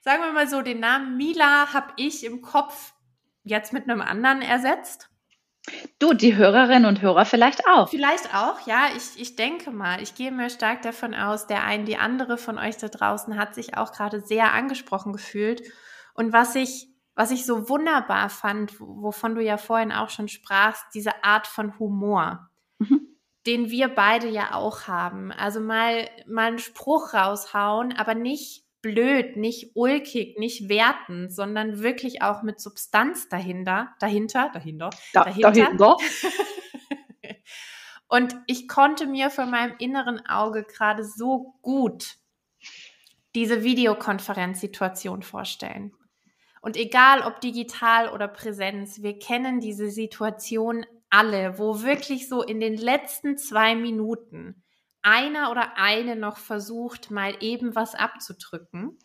Sagen 0.00 0.22
wir 0.24 0.32
mal 0.32 0.48
so, 0.48 0.60
den 0.60 0.80
Namen 0.80 1.16
Mila 1.16 1.72
habe 1.72 1.92
ich 1.96 2.24
im 2.24 2.42
Kopf 2.42 2.94
jetzt 3.44 3.72
mit 3.72 3.88
einem 3.88 4.00
anderen 4.00 4.42
ersetzt. 4.42 5.08
Du, 5.98 6.12
die 6.12 6.36
Hörerinnen 6.36 6.84
und 6.84 7.00
Hörer 7.00 7.24
vielleicht 7.24 7.66
auch. 7.66 7.88
Vielleicht 7.88 8.34
auch, 8.34 8.66
ja. 8.66 8.88
Ich, 8.96 9.18
ich 9.18 9.36
denke 9.36 9.70
mal, 9.70 10.02
ich 10.02 10.14
gehe 10.14 10.30
mir 10.30 10.50
stark 10.50 10.82
davon 10.82 11.14
aus, 11.14 11.46
der 11.46 11.64
ein, 11.64 11.86
die 11.86 11.96
andere 11.96 12.36
von 12.36 12.58
euch 12.58 12.76
da 12.76 12.88
draußen 12.88 13.38
hat 13.38 13.54
sich 13.54 13.76
auch 13.76 13.92
gerade 13.92 14.20
sehr 14.20 14.52
angesprochen 14.52 15.12
gefühlt. 15.12 15.62
Und 16.12 16.32
was 16.32 16.54
ich, 16.54 16.88
was 17.14 17.30
ich 17.30 17.46
so 17.46 17.68
wunderbar 17.70 18.28
fand, 18.28 18.78
wovon 18.78 19.34
du 19.34 19.42
ja 19.42 19.56
vorhin 19.56 19.92
auch 19.92 20.10
schon 20.10 20.28
sprachst, 20.28 20.84
diese 20.92 21.24
Art 21.24 21.46
von 21.46 21.78
Humor, 21.78 22.50
mhm. 22.78 23.13
Den 23.46 23.70
wir 23.70 23.88
beide 23.88 24.28
ja 24.28 24.54
auch 24.54 24.88
haben. 24.88 25.30
Also 25.32 25.60
mal, 25.60 26.08
mal 26.26 26.48
einen 26.48 26.58
Spruch 26.58 27.12
raushauen, 27.14 27.92
aber 27.92 28.14
nicht 28.14 28.64
blöd, 28.80 29.36
nicht 29.36 29.72
ulkig, 29.74 30.38
nicht 30.38 30.68
wertend, 30.68 31.34
sondern 31.34 31.82
wirklich 31.82 32.22
auch 32.22 32.42
mit 32.42 32.60
Substanz 32.60 33.28
dahinter, 33.28 33.94
dahinter, 33.98 34.50
dahinter, 34.52 34.90
da, 35.12 35.24
dahinter. 35.24 35.50
dahinter. 35.52 35.96
Und 38.08 38.36
ich 38.46 38.68
konnte 38.68 39.06
mir 39.06 39.30
von 39.30 39.50
meinem 39.50 39.74
inneren 39.78 40.24
Auge 40.26 40.64
gerade 40.64 41.04
so 41.04 41.54
gut 41.62 42.16
diese 43.34 43.64
Videokonferenzsituation 43.64 45.22
vorstellen. 45.22 45.92
Und 46.60 46.76
egal 46.76 47.22
ob 47.22 47.40
digital 47.40 48.08
oder 48.10 48.28
Präsenz, 48.28 49.02
wir 49.02 49.18
kennen 49.18 49.60
diese 49.60 49.90
Situation 49.90 50.86
alle, 51.14 51.58
wo 51.60 51.82
wirklich 51.82 52.28
so 52.28 52.42
in 52.42 52.58
den 52.58 52.76
letzten 52.76 53.38
zwei 53.38 53.76
Minuten 53.76 54.64
einer 55.00 55.52
oder 55.52 55.76
eine 55.76 56.16
noch 56.16 56.38
versucht, 56.38 57.12
mal 57.12 57.36
eben 57.40 57.76
was 57.76 57.94
abzudrücken. 57.94 58.98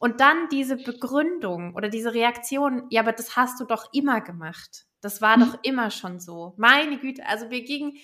Und 0.00 0.20
dann 0.20 0.48
diese 0.48 0.76
Begründung 0.76 1.74
oder 1.74 1.88
diese 1.88 2.12
Reaktion, 2.12 2.86
ja, 2.90 3.02
aber 3.02 3.12
das 3.12 3.36
hast 3.36 3.60
du 3.60 3.64
doch 3.64 3.92
immer 3.92 4.20
gemacht. 4.20 4.86
Das 5.00 5.22
war 5.22 5.38
doch 5.38 5.58
immer 5.62 5.90
schon 5.90 6.18
so. 6.18 6.54
Meine 6.56 6.98
Güte, 6.98 7.24
also 7.26 7.50
wir 7.50 7.62
gingen, 7.62 7.98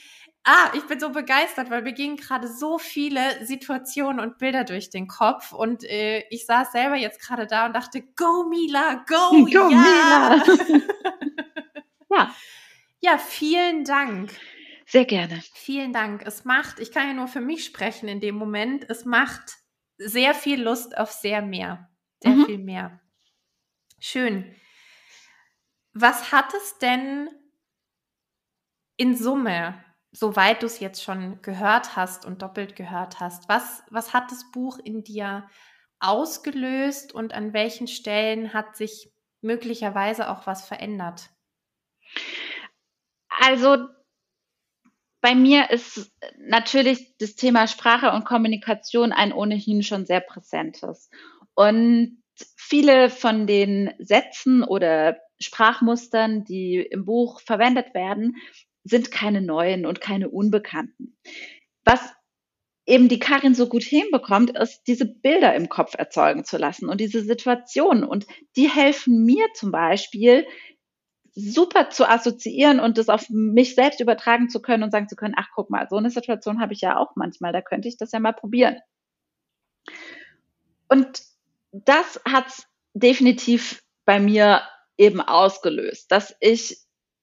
ah, 0.44 0.70
ich 0.74 0.84
bin 0.84 1.00
so 1.00 1.10
begeistert, 1.10 1.70
weil 1.70 1.84
wir 1.84 1.92
gingen 1.92 2.16
gerade 2.16 2.46
so 2.46 2.78
viele 2.78 3.44
Situationen 3.44 4.20
und 4.20 4.38
Bilder 4.38 4.62
durch 4.62 4.90
den 4.90 5.08
Kopf 5.08 5.52
und 5.52 5.82
äh, 5.84 6.22
ich 6.30 6.46
saß 6.46 6.70
selber 6.70 6.96
jetzt 6.96 7.20
gerade 7.20 7.48
da 7.48 7.66
und 7.66 7.74
dachte, 7.74 8.02
go 8.16 8.44
Mila, 8.48 9.04
go, 9.08 9.30
go 9.44 9.70
ja. 9.70 10.38
Mila. 10.38 10.44
ja. 12.10 12.34
Ja, 13.00 13.18
vielen 13.18 13.84
Dank. 13.84 14.30
Sehr 14.86 15.04
gerne. 15.04 15.42
Vielen 15.54 15.92
Dank. 15.92 16.22
Es 16.26 16.44
macht, 16.44 16.80
ich 16.80 16.92
kann 16.92 17.06
ja 17.06 17.14
nur 17.14 17.28
für 17.28 17.40
mich 17.40 17.64
sprechen 17.64 18.08
in 18.08 18.20
dem 18.20 18.34
Moment, 18.34 18.88
es 18.90 19.04
macht 19.04 19.56
sehr 19.96 20.34
viel 20.34 20.62
Lust 20.62 20.96
auf 20.96 21.10
sehr 21.12 21.42
mehr. 21.42 21.88
Sehr 22.22 22.32
mhm. 22.32 22.46
viel 22.46 22.58
mehr. 22.58 23.00
Schön. 23.98 24.54
Was 25.92 26.32
hat 26.32 26.52
es 26.54 26.78
denn 26.78 27.28
in 28.96 29.16
Summe, 29.16 29.82
soweit 30.12 30.62
du 30.62 30.66
es 30.66 30.80
jetzt 30.80 31.02
schon 31.02 31.40
gehört 31.42 31.96
hast 31.96 32.24
und 32.24 32.42
doppelt 32.42 32.76
gehört 32.76 33.20
hast, 33.20 33.48
was, 33.48 33.82
was 33.90 34.12
hat 34.12 34.30
das 34.30 34.50
Buch 34.50 34.78
in 34.78 35.04
dir 35.04 35.48
ausgelöst 36.00 37.12
und 37.12 37.32
an 37.32 37.52
welchen 37.52 37.86
Stellen 37.86 38.52
hat 38.52 38.76
sich 38.76 39.12
möglicherweise 39.40 40.30
auch 40.30 40.46
was 40.46 40.66
verändert? 40.66 41.30
Also 43.42 43.88
bei 45.22 45.35
mir 45.35 45.70
ist 45.70 46.12
natürlich 46.38 47.16
das 47.18 47.37
Thema 47.37 47.66
Sprache 47.66 48.12
und 48.12 48.26
Kommunikation 48.26 49.12
ein 49.12 49.33
ohnehin 49.33 49.83
schon 49.83 50.05
sehr 50.05 50.20
präsentes. 50.20 51.11
Und 51.55 52.22
viele 52.57 53.09
von 53.09 53.46
den 53.46 53.92
Sätzen 53.98 54.62
oder 54.62 55.18
Sprachmustern, 55.40 56.44
die 56.44 56.76
im 56.76 57.07
Buch 57.07 57.40
verwendet 57.40 57.94
werden, 57.94 58.37
sind 58.85 59.11
keine 59.11 59.40
neuen 59.40 59.87
und 59.87 60.03
keine 60.03 60.29
unbekannten. 60.29 61.16
Was 61.85 62.00
eben 62.87 63.09
die 63.09 63.18
Karin 63.18 63.55
so 63.55 63.68
gut 63.68 63.85
hinbekommt, 63.85 64.59
ist, 64.59 64.83
diese 64.87 65.07
Bilder 65.07 65.55
im 65.55 65.68
Kopf 65.70 65.94
erzeugen 65.96 66.44
zu 66.44 66.59
lassen 66.59 66.88
und 66.88 67.00
diese 67.00 67.22
Situationen. 67.22 68.05
Und 68.05 68.26
die 68.57 68.68
helfen 68.68 69.24
mir 69.24 69.46
zum 69.55 69.70
Beispiel, 69.70 70.46
super 71.40 71.90
zu 71.90 72.09
assoziieren 72.09 72.81
und 72.81 72.98
das 72.98 73.09
auf 73.09 73.29
mich 73.31 73.74
selbst 73.74 74.00
übertragen 74.00 74.48
zu 74.48 74.61
können 74.61 74.83
und 74.83 74.90
sagen 74.90 75.09
zu 75.09 75.16
können, 75.16 75.35
ach 75.37 75.48
guck 75.55 75.70
mal, 75.70 75.88
so 75.88 75.96
eine 75.96 76.11
Situation 76.11 76.61
habe 76.61 76.72
ich 76.72 76.81
ja 76.81 76.96
auch 76.96 77.16
manchmal, 77.16 77.53
da 77.53 77.61
könnte 77.62 77.88
ich 77.88 77.96
das 77.96 78.12
ja 78.12 78.20
mal 78.20 78.33
probieren. 78.33 78.79
Und 80.88 81.22
das 81.72 82.20
hat 82.24 82.66
definitiv 82.94 83.83
bei 84.05 84.20
mir 84.20 84.62
eben 84.96 85.20
ausgelöst, 85.20 86.11
dass 86.11 86.37
ich 86.40 86.79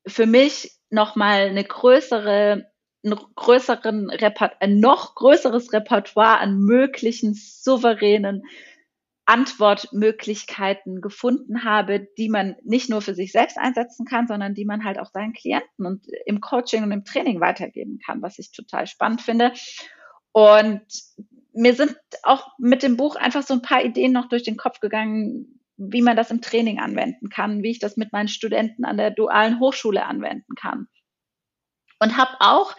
für 0.08 0.26
mich 0.26 0.72
nochmal 0.90 1.50
eine 1.50 1.64
größere, 1.64 2.72
größeren 3.04 4.10
Repert 4.10 4.56
ein 4.62 4.80
noch 4.80 5.16
größeres 5.16 5.74
Repertoire 5.74 6.40
an 6.40 6.60
möglichen 6.60 7.34
souveränen 7.34 8.44
Antwortmöglichkeiten 9.28 11.02
gefunden 11.02 11.66
habe, 11.66 12.08
die 12.18 12.30
man 12.30 12.56
nicht 12.64 12.90
nur 12.90 13.02
für 13.02 13.14
sich 13.14 13.34
selbst 13.34 13.58
einsetzen 13.58 14.06
kann, 14.06 14.26
sondern 14.26 14.56
die 14.56 14.64
man 14.64 14.86
halt 14.86 14.98
auch 14.98 15.12
seinen 15.12 15.34
Klienten 15.34 15.86
und 15.86 16.08
im 16.26 16.40
Coaching 16.40 16.84
und 16.84 16.94
im 16.94 17.04
Training 17.04 17.42
weitergeben 17.42 18.00
kann, 18.04 18.22
was 18.22 18.40
ich 18.40 18.54
total 18.54 18.88
spannend 18.88 19.22
finde. 19.22 19.52
Und 20.32 20.82
mir 21.54 21.74
sind 21.74 21.98
auch 22.24 22.48
mit 22.58 22.84
dem 22.84 22.96
Buch 22.96 23.18
einfach 23.18 23.44
so 23.44 23.54
ein 23.54 23.62
paar 23.62 23.84
Ideen 23.84 24.14
noch 24.14 24.30
durch 24.30 24.44
den 24.44 24.56
Kopf 24.56 24.80
gegangen, 24.80 25.60
wie 25.76 26.02
man 26.02 26.16
das 26.16 26.32
im 26.32 26.42
Training 26.42 26.80
anwenden 26.80 27.30
kann, 27.30 27.64
wie 27.64 27.72
ich 27.72 27.80
das 27.80 27.98
mit 27.98 28.14
meinen 28.14 28.30
Studenten 28.30 28.86
an 28.86 28.96
der 28.96 29.12
dualen 29.12 29.60
Hochschule 29.60 30.06
anwenden 30.06 30.56
kann. 30.56 30.88
Und 32.00 32.16
habe 32.16 32.32
auch 32.40 32.76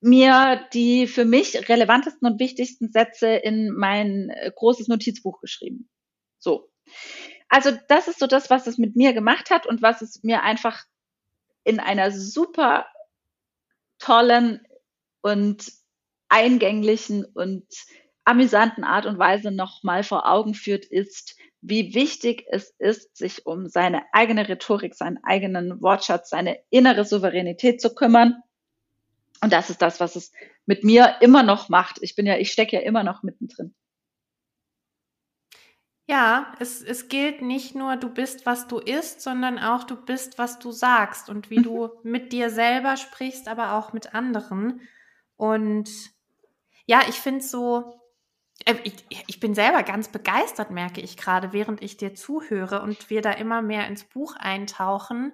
mir 0.00 0.66
die 0.72 1.06
für 1.06 1.24
mich 1.24 1.68
relevantesten 1.68 2.26
und 2.26 2.40
wichtigsten 2.40 2.90
Sätze 2.90 3.28
in 3.28 3.70
mein 3.70 4.30
äh, 4.30 4.50
großes 4.54 4.88
Notizbuch 4.88 5.40
geschrieben. 5.40 5.88
So. 6.38 6.70
Also 7.48 7.70
das 7.88 8.08
ist 8.08 8.18
so 8.18 8.26
das, 8.26 8.48
was 8.48 8.66
es 8.66 8.78
mit 8.78 8.96
mir 8.96 9.12
gemacht 9.12 9.50
hat 9.50 9.66
und 9.66 9.82
was 9.82 10.02
es 10.02 10.22
mir 10.22 10.42
einfach 10.42 10.84
in 11.64 11.80
einer 11.80 12.10
super 12.10 12.86
tollen 13.98 14.66
und 15.20 15.70
eingänglichen 16.28 17.24
und 17.24 17.66
amüsanten 18.24 18.84
Art 18.84 19.04
und 19.04 19.18
Weise 19.18 19.50
nochmal 19.50 20.04
vor 20.04 20.30
Augen 20.30 20.54
führt, 20.54 20.84
ist, 20.84 21.36
wie 21.60 21.94
wichtig 21.94 22.46
es 22.50 22.74
ist, 22.78 23.16
sich 23.16 23.44
um 23.44 23.68
seine 23.68 24.04
eigene 24.12 24.48
Rhetorik, 24.48 24.94
seinen 24.94 25.18
eigenen 25.24 25.82
Wortschatz, 25.82 26.30
seine 26.30 26.58
innere 26.70 27.04
Souveränität 27.04 27.80
zu 27.80 27.94
kümmern 27.94 28.42
und 29.42 29.52
das 29.52 29.70
ist 29.70 29.82
das, 29.82 30.00
was 30.00 30.16
es 30.16 30.32
mit 30.66 30.84
mir 30.84 31.16
immer 31.20 31.42
noch 31.42 31.68
macht. 31.68 31.98
Ich 32.02 32.14
bin 32.14 32.26
ja, 32.26 32.36
ich 32.36 32.52
stecke 32.52 32.76
ja 32.76 32.82
immer 32.82 33.02
noch 33.02 33.22
mittendrin. 33.22 33.74
Ja, 36.06 36.52
es, 36.58 36.82
es 36.82 37.08
gilt 37.08 37.40
nicht 37.40 37.76
nur, 37.76 37.96
du 37.96 38.08
bist, 38.08 38.44
was 38.44 38.66
du 38.66 38.78
isst, 38.78 39.20
sondern 39.20 39.60
auch, 39.60 39.84
du 39.84 39.94
bist, 39.94 40.38
was 40.38 40.58
du 40.58 40.72
sagst 40.72 41.30
und 41.30 41.50
wie 41.50 41.62
du 41.62 41.90
mit 42.02 42.32
dir 42.32 42.50
selber 42.50 42.96
sprichst, 42.96 43.46
aber 43.46 43.74
auch 43.74 43.92
mit 43.92 44.12
anderen. 44.12 44.80
Und 45.36 45.88
ja, 46.86 47.02
ich 47.08 47.14
finde 47.14 47.44
so, 47.44 48.00
äh, 48.64 48.74
ich, 48.82 48.94
ich 49.28 49.38
bin 49.38 49.54
selber 49.54 49.84
ganz 49.84 50.08
begeistert, 50.08 50.72
merke 50.72 51.00
ich 51.00 51.16
gerade, 51.16 51.52
während 51.52 51.82
ich 51.82 51.96
dir 51.96 52.14
zuhöre 52.14 52.82
und 52.82 53.08
wir 53.08 53.22
da 53.22 53.30
immer 53.30 53.62
mehr 53.62 53.86
ins 53.86 54.02
Buch 54.04 54.34
eintauchen, 54.36 55.32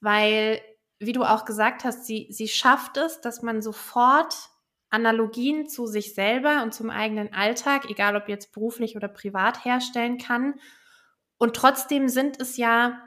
weil 0.00 0.60
wie 1.00 1.12
du 1.12 1.24
auch 1.24 1.44
gesagt 1.46 1.84
hast, 1.84 2.06
sie, 2.06 2.28
sie 2.30 2.46
schafft 2.46 2.98
es, 2.98 3.20
dass 3.20 3.42
man 3.42 3.62
sofort 3.62 4.34
Analogien 4.90 5.68
zu 5.68 5.86
sich 5.86 6.14
selber 6.14 6.62
und 6.62 6.74
zum 6.74 6.90
eigenen 6.90 7.32
Alltag, 7.32 7.88
egal 7.88 8.16
ob 8.16 8.28
jetzt 8.28 8.52
beruflich 8.52 8.96
oder 8.96 9.08
privat, 9.08 9.64
herstellen 9.64 10.18
kann. 10.18 10.54
Und 11.38 11.56
trotzdem 11.56 12.08
sind 12.08 12.40
es 12.40 12.56
ja 12.58 13.00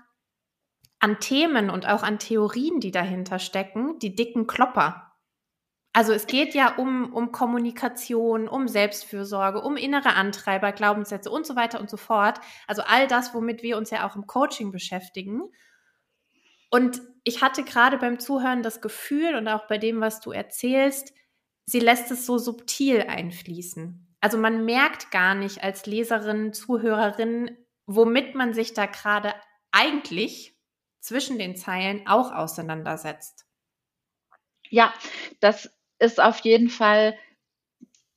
an 1.00 1.20
Themen 1.20 1.70
und 1.70 1.88
auch 1.88 2.02
an 2.02 2.18
Theorien, 2.18 2.80
die 2.80 2.92
dahinter 2.92 3.38
stecken, 3.38 4.00
die 4.00 4.16
dicken 4.16 4.48
Klopper. 4.48 5.12
Also 5.92 6.14
es 6.14 6.26
geht 6.26 6.56
ja 6.56 6.76
um, 6.78 7.14
um 7.14 7.32
Kommunikation, 7.32 8.48
um 8.48 8.68
Selbstfürsorge, 8.68 9.62
um 9.62 9.78
innere 9.78 10.16
Antreiber, 10.16 10.72
Glaubenssätze 10.72 11.30
und 11.30 11.46
so 11.46 11.56
weiter 11.56 11.80
und 11.80 11.90
so 11.90 11.98
fort. 11.98 12.40
Also 12.66 12.82
all 12.82 13.06
das, 13.08 13.36
womit 13.36 13.62
wir 13.62 13.78
uns 13.78 13.92
ja 13.92 14.08
auch 14.08 14.16
im 14.16 14.26
Coaching 14.26 14.72
beschäftigen. 14.72 15.44
Und 16.74 17.04
ich 17.24 17.44
hatte 17.44 17.64
gerade 17.64 18.00
beim 18.00 18.20
Zuhören 18.20 18.64
das 18.64 18.82
Gefühl 18.82 19.36
und 19.36 19.48
auch 19.48 19.68
bei 19.68 19.78
dem, 19.78 20.02
was 20.02 20.22
du 20.22 20.32
erzählst, 20.32 21.14
sie 21.68 21.80
lässt 21.80 22.10
es 22.10 22.26
so 22.26 22.40
subtil 22.40 23.02
einfließen. 23.02 24.18
Also 24.22 24.40
man 24.40 24.66
merkt 24.66 25.12
gar 25.12 25.36
nicht 25.36 25.64
als 25.64 25.86
Leserin, 25.86 26.52
Zuhörerin, 26.52 27.56
womit 27.86 28.34
man 28.34 28.56
sich 28.56 28.74
da 28.74 28.88
gerade 28.88 29.36
eigentlich 29.72 30.58
zwischen 31.00 31.38
den 31.38 31.56
Zeilen 31.56 32.08
auch 32.08 32.32
auseinandersetzt. 32.32 33.46
Ja, 34.72 34.92
das 35.42 35.70
ist 36.00 36.20
auf 36.20 36.40
jeden 36.40 36.70
Fall 36.70 37.16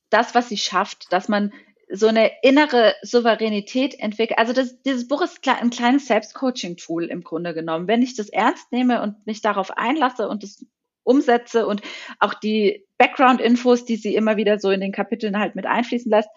das, 0.09 0.33
was 0.33 0.49
sie 0.49 0.57
schafft, 0.57 1.13
dass 1.13 1.27
man 1.27 1.53
so 1.89 2.07
eine 2.07 2.31
innere 2.41 2.95
Souveränität 3.01 3.99
entwickelt. 3.99 4.39
Also 4.39 4.53
das, 4.53 4.81
dieses 4.81 5.07
Buch 5.07 5.21
ist 5.21 5.47
ein 5.47 5.69
kleines 5.69 6.07
Selbstcoaching-Tool 6.07 7.05
im 7.05 7.23
Grunde 7.23 7.53
genommen. 7.53 7.87
Wenn 7.87 8.01
ich 8.01 8.15
das 8.15 8.29
ernst 8.29 8.71
nehme 8.71 9.01
und 9.01 9.25
mich 9.25 9.41
darauf 9.41 9.71
einlasse 9.71 10.27
und 10.27 10.43
das 10.43 10.65
umsetze 11.03 11.65
und 11.65 11.81
auch 12.19 12.33
die 12.33 12.85
Background-Infos, 12.97 13.85
die 13.85 13.95
sie 13.95 14.15
immer 14.15 14.35
wieder 14.35 14.59
so 14.59 14.69
in 14.69 14.81
den 14.81 14.91
Kapiteln 14.91 15.39
halt 15.39 15.55
mit 15.55 15.65
einfließen 15.65 16.11
lässt, 16.11 16.29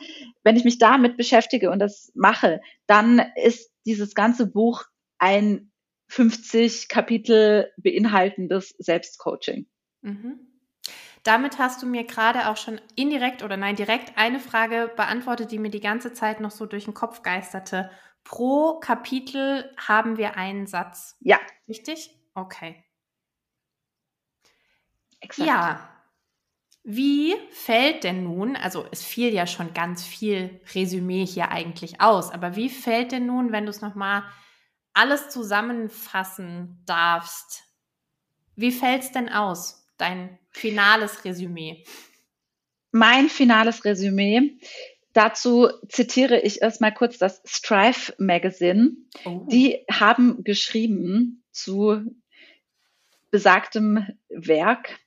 wenn 0.45 0.57
ich 0.57 0.65
mich 0.65 0.79
damit 0.79 1.17
beschäftige 1.17 1.71
und 1.71 1.81
das 1.81 2.13
mache, 2.15 2.61
dann 2.87 3.21
ist 3.43 3.73
dieses 3.85 4.15
ganze 4.15 4.47
Buch 4.47 4.85
ein 5.19 5.73
50 6.09 6.89
Kapitel 6.89 7.73
beinhaltendes 7.77 8.75
Selbstcoaching. 8.79 9.67
Mhm. 10.03 10.50
Damit 11.23 11.59
hast 11.59 11.83
du 11.83 11.87
mir 11.87 12.05
gerade 12.05 12.49
auch 12.49 12.57
schon 12.57 12.81
indirekt 12.97 13.43
oder 13.43 13.57
nein, 13.57 13.77
direkt 13.77 14.17
eine 14.17 14.41
Frage 14.41 14.91
beantwortet, 14.97 15.53
die 15.53 15.59
mir 15.59 15.71
die 15.71 15.81
ganze 15.81 16.13
Zeit 16.13 16.41
noch 16.41 16.51
so 16.51 16.67
durch 16.67 16.85
den 16.87 16.95
Kopf 16.95 17.23
geisterte. 17.23 17.91
Pro 18.25 18.79
Kapitel 18.81 19.75
haben 19.77 20.17
wir 20.17 20.37
einen 20.37 20.67
Satz. 20.67 21.17
Ja. 21.21 21.39
Richtig? 21.69 22.11
Okay. 22.35 22.85
Exakt. 25.21 25.49
Ja. 25.49 25.89
Wie 26.83 27.35
fällt 27.51 28.05
denn 28.05 28.25
nun, 28.25 28.57
also 28.57 28.87
es 28.91 29.05
fiel 29.05 29.35
ja 29.35 29.47
schon 29.47 29.75
ganz 29.75 30.03
viel 30.03 30.63
Resümee 30.75 31.27
hier 31.27 31.51
eigentlich 31.51 32.01
aus, 32.01 32.31
aber 32.31 32.57
wie 32.57 32.71
fällt 32.71 33.13
denn 33.13 33.27
nun, 33.27 33.53
wenn 33.53 33.65
du 33.65 33.71
es 33.71 33.83
nochmal 33.83 34.25
alles 34.95 35.29
zusammenfassen 35.29 36.83
darfst, 36.87 37.65
wie 38.57 38.73
fällt 38.73 39.03
es 39.03 39.13
denn 39.13 39.29
aus, 39.29 39.80
dein 40.01 40.39
finales 40.51 41.25
Resümee? 41.25 41.85
Mein 42.93 43.29
finales 43.29 43.85
Resümee. 43.85 44.59
Dazu 45.13 45.69
zitiere 45.89 46.41
ich 46.41 46.63
erstmal 46.63 46.95
kurz 46.95 47.19
das 47.19 47.43
Strive 47.45 48.15
Magazine. 48.19 48.93
Oh. 49.25 49.47
Die 49.51 49.85
haben 49.91 50.45
geschrieben 50.45 51.45
zu 51.51 52.05
besagtem 53.31 54.07
Werk, 54.29 54.99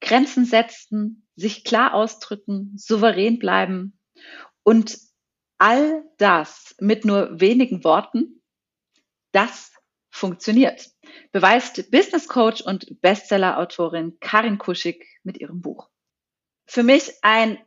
Grenzen 0.00 0.44
setzen, 0.44 1.26
sich 1.36 1.64
klar 1.64 1.94
ausdrücken, 1.94 2.72
souverän 2.76 3.38
bleiben 3.38 3.98
und 4.62 4.98
all 5.58 6.04
das 6.18 6.74
mit 6.80 7.04
nur 7.04 7.40
wenigen 7.40 7.84
Worten, 7.84 8.42
das 9.32 9.72
funktioniert, 10.16 10.90
beweist 11.30 11.90
Business 11.90 12.26
Coach 12.26 12.62
und 12.62 13.00
Bestseller-Autorin 13.02 14.18
Karin 14.20 14.58
Kuschig 14.58 15.06
mit 15.22 15.38
ihrem 15.38 15.60
Buch. 15.60 15.88
Für 16.66 16.82
mich 16.82 17.12
ein 17.22 17.58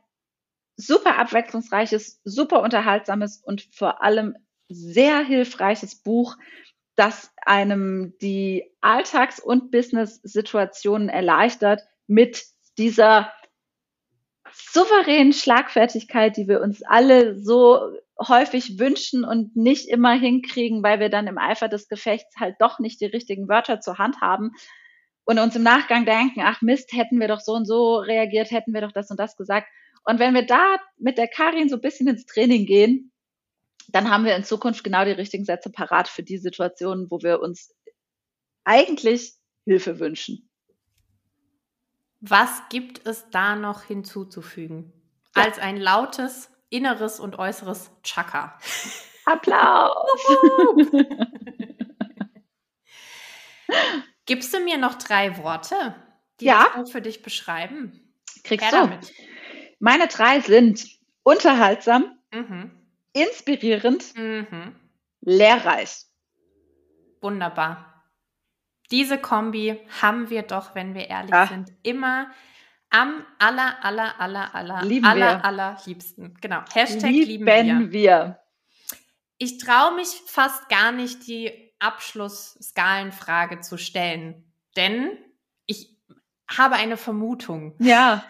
super 0.76 1.18
abwechslungsreiches, 1.18 2.20
super 2.24 2.62
unterhaltsames 2.62 3.38
und 3.38 3.68
vor 3.72 4.02
allem 4.02 4.36
sehr 4.68 5.24
hilfreiches 5.24 6.02
Buch, 6.02 6.36
das 6.96 7.30
einem 7.46 8.14
die 8.20 8.64
Alltags- 8.80 9.40
und 9.40 9.70
Business-Situationen 9.70 11.08
erleichtert 11.08 11.82
mit 12.06 12.44
dieser 12.78 13.32
souveränen 14.52 15.32
Schlagfertigkeit, 15.32 16.36
die 16.36 16.48
wir 16.48 16.60
uns 16.60 16.82
alle 16.82 17.38
so 17.38 17.96
häufig 18.28 18.78
wünschen 18.78 19.24
und 19.24 19.56
nicht 19.56 19.88
immer 19.88 20.12
hinkriegen, 20.12 20.82
weil 20.82 21.00
wir 21.00 21.08
dann 21.08 21.26
im 21.26 21.38
Eifer 21.38 21.68
des 21.68 21.88
Gefechts 21.88 22.36
halt 22.36 22.56
doch 22.60 22.78
nicht 22.78 23.00
die 23.00 23.06
richtigen 23.06 23.48
Wörter 23.48 23.80
zur 23.80 23.98
Hand 23.98 24.20
haben 24.20 24.52
und 25.24 25.38
uns 25.38 25.56
im 25.56 25.62
Nachgang 25.62 26.04
denken, 26.04 26.40
ach 26.42 26.60
Mist, 26.60 26.92
hätten 26.92 27.18
wir 27.20 27.28
doch 27.28 27.40
so 27.40 27.52
und 27.52 27.64
so 27.64 27.96
reagiert, 27.96 28.50
hätten 28.50 28.74
wir 28.74 28.80
doch 28.80 28.92
das 28.92 29.10
und 29.10 29.18
das 29.18 29.36
gesagt. 29.36 29.68
Und 30.04 30.18
wenn 30.18 30.34
wir 30.34 30.46
da 30.46 30.76
mit 30.98 31.18
der 31.18 31.28
Karin 31.28 31.68
so 31.68 31.76
ein 31.76 31.80
bisschen 31.80 32.08
ins 32.08 32.26
Training 32.26 32.66
gehen, 32.66 33.12
dann 33.88 34.10
haben 34.10 34.24
wir 34.24 34.36
in 34.36 34.44
Zukunft 34.44 34.84
genau 34.84 35.04
die 35.04 35.10
richtigen 35.12 35.44
Sätze 35.44 35.70
parat 35.70 36.08
für 36.08 36.22
die 36.22 36.38
Situationen, 36.38 37.10
wo 37.10 37.22
wir 37.22 37.40
uns 37.40 37.74
eigentlich 38.64 39.34
Hilfe 39.64 39.98
wünschen. 39.98 40.50
Was 42.20 42.62
gibt 42.68 43.06
es 43.06 43.30
da 43.30 43.56
noch 43.56 43.84
hinzuzufügen? 43.84 44.92
Ja. 45.34 45.44
Als 45.44 45.58
ein 45.58 45.76
lautes 45.76 46.50
inneres 46.70 47.20
und 47.20 47.38
äußeres 47.38 47.90
Chaka. 48.02 48.58
Applaus! 49.26 50.08
Gibst 54.26 54.54
du 54.54 54.60
mir 54.60 54.78
noch 54.78 54.94
drei 54.94 55.36
Worte, 55.38 55.94
die 56.40 56.46
ja. 56.46 56.64
das 56.64 56.74
Buch 56.74 56.92
für 56.92 57.02
dich 57.02 57.22
beschreiben? 57.22 58.14
Kriegst 58.44 58.72
Her 58.72 58.82
du. 58.82 58.88
Damit. 58.88 59.12
Meine 59.78 60.08
drei 60.08 60.40
sind 60.40 60.86
unterhaltsam, 61.22 62.18
mhm. 62.32 62.70
inspirierend, 63.12 64.16
mhm. 64.16 64.76
lehrreich. 65.20 66.06
Wunderbar. 67.20 68.04
Diese 68.90 69.18
Kombi 69.18 69.80
haben 70.00 70.30
wir 70.30 70.42
doch, 70.42 70.74
wenn 70.74 70.94
wir 70.94 71.08
ehrlich 71.08 71.30
ja. 71.30 71.46
sind, 71.46 71.72
immer 71.82 72.30
am 72.90 73.24
aller, 73.38 73.84
aller, 73.84 74.20
aller, 74.20 74.54
aller, 74.54 74.82
lieben 74.84 75.06
aller, 75.06 75.44
aller 75.44 75.76
liebsten. 75.86 76.34
Genau. 76.40 76.62
Hashtag 76.72 77.10
lieben, 77.10 77.46
lieben 77.46 77.92
wir. 77.92 77.92
wir. 77.92 78.40
Ich 79.38 79.58
traue 79.58 79.94
mich 79.94 80.08
fast 80.26 80.68
gar 80.68 80.92
nicht, 80.92 81.26
die 81.26 81.72
Abschluss-Skalenfrage 81.78 83.60
zu 83.60 83.78
stellen, 83.78 84.52
denn 84.76 85.16
ich 85.66 85.96
habe 86.46 86.74
eine 86.74 86.96
Vermutung. 86.96 87.76
Ja. 87.80 88.24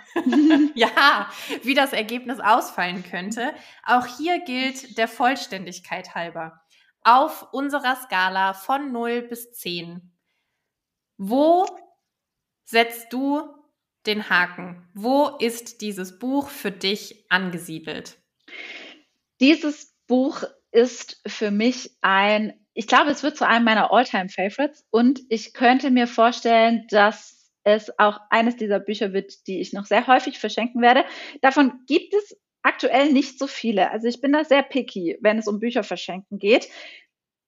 ja, 0.75 1.31
wie 1.63 1.75
das 1.75 1.93
Ergebnis 1.93 2.41
ausfallen 2.41 3.03
könnte. 3.03 3.55
Auch 3.85 4.07
hier 4.07 4.41
gilt 4.45 4.99
der 4.99 5.09
Vollständigkeit 5.09 6.15
halber. 6.15 6.61
Auf 7.03 7.53
unserer 7.53 7.97
Skala 7.97 8.53
von 8.53 8.93
0 8.93 9.23
bis 9.23 9.53
10 9.53 10.11
wo 11.23 11.67
setzt 12.65 13.13
du 13.13 13.43
den 14.07 14.31
Haken? 14.31 14.89
Wo 14.95 15.29
ist 15.39 15.81
dieses 15.81 16.19
Buch 16.19 16.49
für 16.49 16.71
dich 16.71 17.25
angesiedelt? 17.29 18.19
Dieses 19.41 19.95
Buch 20.07 20.45
ist 20.73 21.21
für 21.27 21.51
mich 21.51 21.97
ein, 22.01 22.55
ich 22.75 22.87
glaube, 22.87 23.11
es 23.11 23.23
wird 23.23 23.37
zu 23.37 23.47
einem 23.47 23.65
meiner 23.65 23.93
All-Time-Favorites 23.93 24.85
und 24.91 25.21
ich 25.29 25.53
könnte 25.55 25.91
mir 25.91 26.07
vorstellen, 26.07 26.87
dass 26.91 27.51
es 27.65 27.99
auch 27.99 28.21
eines 28.31 28.57
dieser 28.57 28.81
Bücher 28.81 29.13
wird, 29.13 29.47
die 29.47 29.61
ich 29.61 29.73
noch 29.73 29.87
sehr 29.87 30.07
häufig 30.07 30.39
verschenken 30.39 30.81
werde. 30.81 31.05
Davon 31.43 31.73
gibt 31.87 32.15
es 32.15 32.37
aktuell 32.63 33.13
nicht 33.13 33.39
so 33.39 33.47
viele. 33.47 33.91
Also 33.91 34.07
ich 34.09 34.21
bin 34.21 34.33
da 34.33 34.45
sehr 34.45 34.63
picky, 34.63 35.19
wenn 35.21 35.39
es 35.39 35.47
um 35.47 35.61
Bücher 35.61 35.83
verschenken 35.83 36.39
geht 36.39 36.69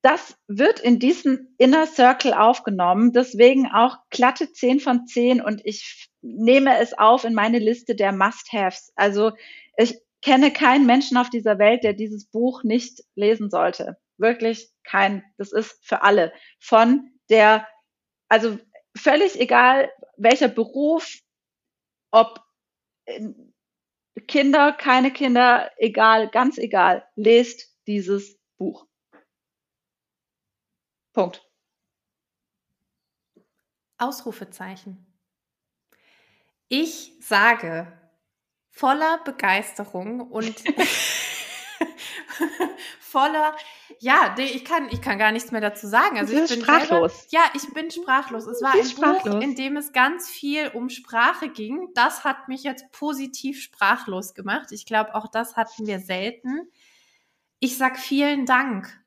das 0.02 0.36
wird 0.48 0.80
in 0.80 0.98
diesen 0.98 1.54
Inner 1.58 1.86
Circle 1.86 2.34
aufgenommen. 2.34 3.12
Deswegen 3.12 3.68
auch 3.72 3.98
glatte 4.10 4.52
10 4.52 4.80
von 4.80 5.06
10 5.06 5.40
und 5.40 5.62
ich 5.64 6.08
nehme 6.22 6.78
es 6.78 6.92
auf 6.98 7.24
in 7.24 7.34
meine 7.34 7.60
Liste 7.60 7.94
der 7.94 8.12
Must-Haves. 8.12 8.92
Also 8.96 9.32
ich 9.76 9.96
kenne 10.20 10.52
keinen 10.52 10.86
Menschen 10.86 11.16
auf 11.16 11.30
dieser 11.30 11.58
Welt, 11.58 11.84
der 11.84 11.92
dieses 11.92 12.26
Buch 12.26 12.64
nicht 12.64 13.04
lesen 13.14 13.48
sollte. 13.48 13.96
Wirklich 14.18 14.70
kein. 14.82 15.24
Das 15.38 15.52
ist 15.52 15.78
für 15.86 16.02
alle. 16.02 16.32
Von 16.58 17.10
der, 17.30 17.66
also 18.28 18.58
völlig 18.96 19.38
egal, 19.38 19.90
welcher 20.16 20.48
Beruf, 20.48 21.18
ob 22.10 22.40
Kinder, 24.26 24.72
keine 24.72 25.12
Kinder, 25.12 25.70
egal, 25.76 26.28
ganz 26.28 26.58
egal, 26.58 27.06
lest 27.14 27.76
dieses 27.86 28.38
Buch. 28.58 28.86
Punkt. 31.12 31.46
Ausrufezeichen. 33.98 35.06
Ich 36.68 37.12
sage 37.20 37.92
voller 38.70 39.18
Begeisterung 39.24 40.22
und 40.22 40.54
voller, 43.00 43.54
ja, 43.98 44.34
ich 44.38 44.64
kann, 44.64 44.88
ich 44.90 45.02
kann 45.02 45.18
gar 45.18 45.30
nichts 45.32 45.52
mehr 45.52 45.60
dazu 45.60 45.86
sagen. 45.86 46.18
Also 46.18 46.32
ich 46.32 46.48
bin 46.48 46.62
sprachlos. 46.62 47.28
Selber, 47.28 47.28
ja, 47.30 47.50
ich 47.54 47.74
bin 47.74 47.90
sprachlos. 47.90 48.46
Es 48.46 48.62
war 48.62 48.72
ein 48.72 48.84
sprachlos. 48.86 49.34
Buch, 49.34 49.42
in 49.42 49.54
dem 49.54 49.76
es 49.76 49.92
ganz 49.92 50.30
viel 50.30 50.68
um 50.68 50.88
Sprache 50.88 51.50
ging. 51.50 51.88
Das 51.94 52.24
hat 52.24 52.48
mich 52.48 52.62
jetzt 52.62 52.90
positiv 52.90 53.60
sprachlos 53.60 54.34
gemacht. 54.34 54.72
Ich 54.72 54.86
glaube, 54.86 55.14
auch 55.14 55.28
das 55.28 55.56
hatten 55.56 55.86
wir 55.86 56.00
selten. 56.00 56.70
Ich 57.60 57.76
sag 57.76 57.98
vielen 57.98 58.46
Dank 58.46 59.01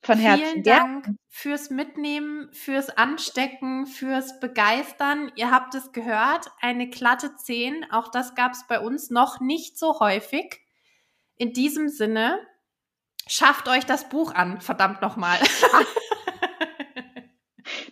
von 0.00 0.18
Herzen. 0.18 0.44
Vielen 0.44 0.62
Dank 0.62 1.06
ja. 1.06 1.12
fürs 1.28 1.70
Mitnehmen, 1.70 2.52
fürs 2.52 2.90
Anstecken, 2.90 3.86
fürs 3.86 4.40
Begeistern. 4.40 5.32
Ihr 5.36 5.50
habt 5.50 5.74
es 5.74 5.92
gehört, 5.92 6.46
eine 6.60 6.88
glatte 6.88 7.34
10. 7.34 7.90
Auch 7.90 8.08
das 8.10 8.34
gab 8.34 8.52
es 8.52 8.66
bei 8.66 8.80
uns 8.80 9.10
noch 9.10 9.40
nicht 9.40 9.78
so 9.78 10.00
häufig. 10.00 10.60
In 11.36 11.52
diesem 11.52 11.88
Sinne, 11.88 12.38
schafft 13.26 13.68
euch 13.68 13.84
das 13.84 14.08
Buch 14.08 14.34
an, 14.34 14.60
verdammt 14.60 15.02
nochmal. 15.02 15.38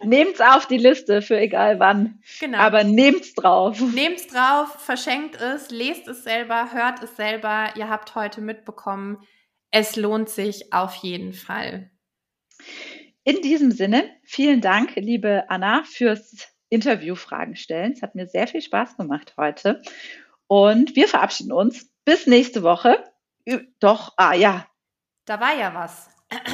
Nehmt's 0.03 0.41
auf 0.41 0.67
die 0.67 0.79
Liste 0.79 1.21
für 1.21 1.39
egal 1.39 1.81
wann. 1.81 2.21
Genau. 2.41 2.59
Aber 2.59 2.85
nehmt's 2.85 3.35
drauf. 3.35 3.81
Nehmt's 3.81 4.29
drauf, 4.29 4.69
verschenkt 4.79 5.41
es, 5.41 5.71
lest 5.71 6.07
es 6.07 6.23
selber, 6.23 6.73
hört 6.73 7.03
es 7.03 7.17
selber. 7.17 7.71
Ihr 7.77 7.89
habt 7.89 8.15
heute 8.15 8.41
mitbekommen, 8.41 9.19
es 9.71 9.97
lohnt 9.97 10.29
sich 10.29 10.73
auf 10.73 10.95
jeden 10.97 11.33
Fall. 11.33 11.91
In 13.27 13.43
diesem 13.43 13.73
Sinne, 13.73 14.09
vielen 14.23 14.61
Dank, 14.61 14.95
liebe 14.95 15.47
Anna, 15.49 15.83
fürs 15.83 16.47
Interviewfragen 16.69 17.57
stellen. 17.57 17.91
Es 17.91 18.01
hat 18.01 18.15
mir 18.15 18.29
sehr 18.29 18.47
viel 18.47 18.63
Spaß 18.63 18.97
gemacht 18.97 19.35
heute. 19.37 19.83
Und 20.47 20.95
wir 20.95 21.09
verabschieden 21.09 21.51
uns. 21.51 21.91
Bis 22.05 22.29
nächste 22.29 22.63
Woche. 22.63 23.03
Doch, 23.81 24.15
ah 24.17 24.33
ja. 24.33 24.69
Da 25.25 25.41
war 25.41 25.57
ja 25.57 25.75
was. 25.75 26.09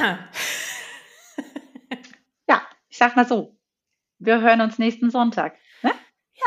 ja, 2.49 2.63
ich 2.89 2.97
sag 2.97 3.15
mal 3.15 3.27
so. 3.27 3.55
Wir 4.17 4.41
hören 4.41 4.61
uns 4.61 4.79
nächsten 4.79 5.11
Sonntag. 5.11 5.55
Ne? 5.83 5.91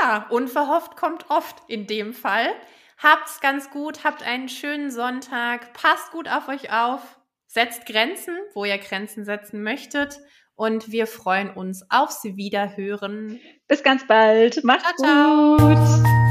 Ja, 0.01 0.27
unverhofft 0.31 0.97
kommt 0.97 1.31
oft 1.31 1.63
in 1.69 1.87
dem 1.87 2.13
Fall. 2.13 2.53
Habt's 2.99 3.41
ganz 3.41 3.71
gut, 3.71 4.03
habt 4.03 4.25
einen 4.25 4.49
schönen 4.49 4.91
Sonntag, 4.91 5.73
passt 5.73 6.11
gut 6.11 6.29
auf 6.29 6.49
euch 6.49 6.73
auf. 6.73 7.17
Setzt 7.57 7.87
Grenzen, 7.87 8.37
wo 8.53 8.67
ihr 8.67 8.77
Grenzen 8.77 9.25
setzen 9.25 9.63
möchtet. 9.63 10.21
Und 10.57 10.93
wir 10.93 11.07
freuen 11.07 11.49
uns 11.49 11.87
aufs 11.89 12.23
Wiederhören. 12.23 13.41
Bis 13.67 13.83
ganz 13.83 14.07
bald. 14.07 14.63
Macht's 14.63 15.03
ciao, 15.03 15.57
ciao. 15.57 15.75
gut. 15.75 16.26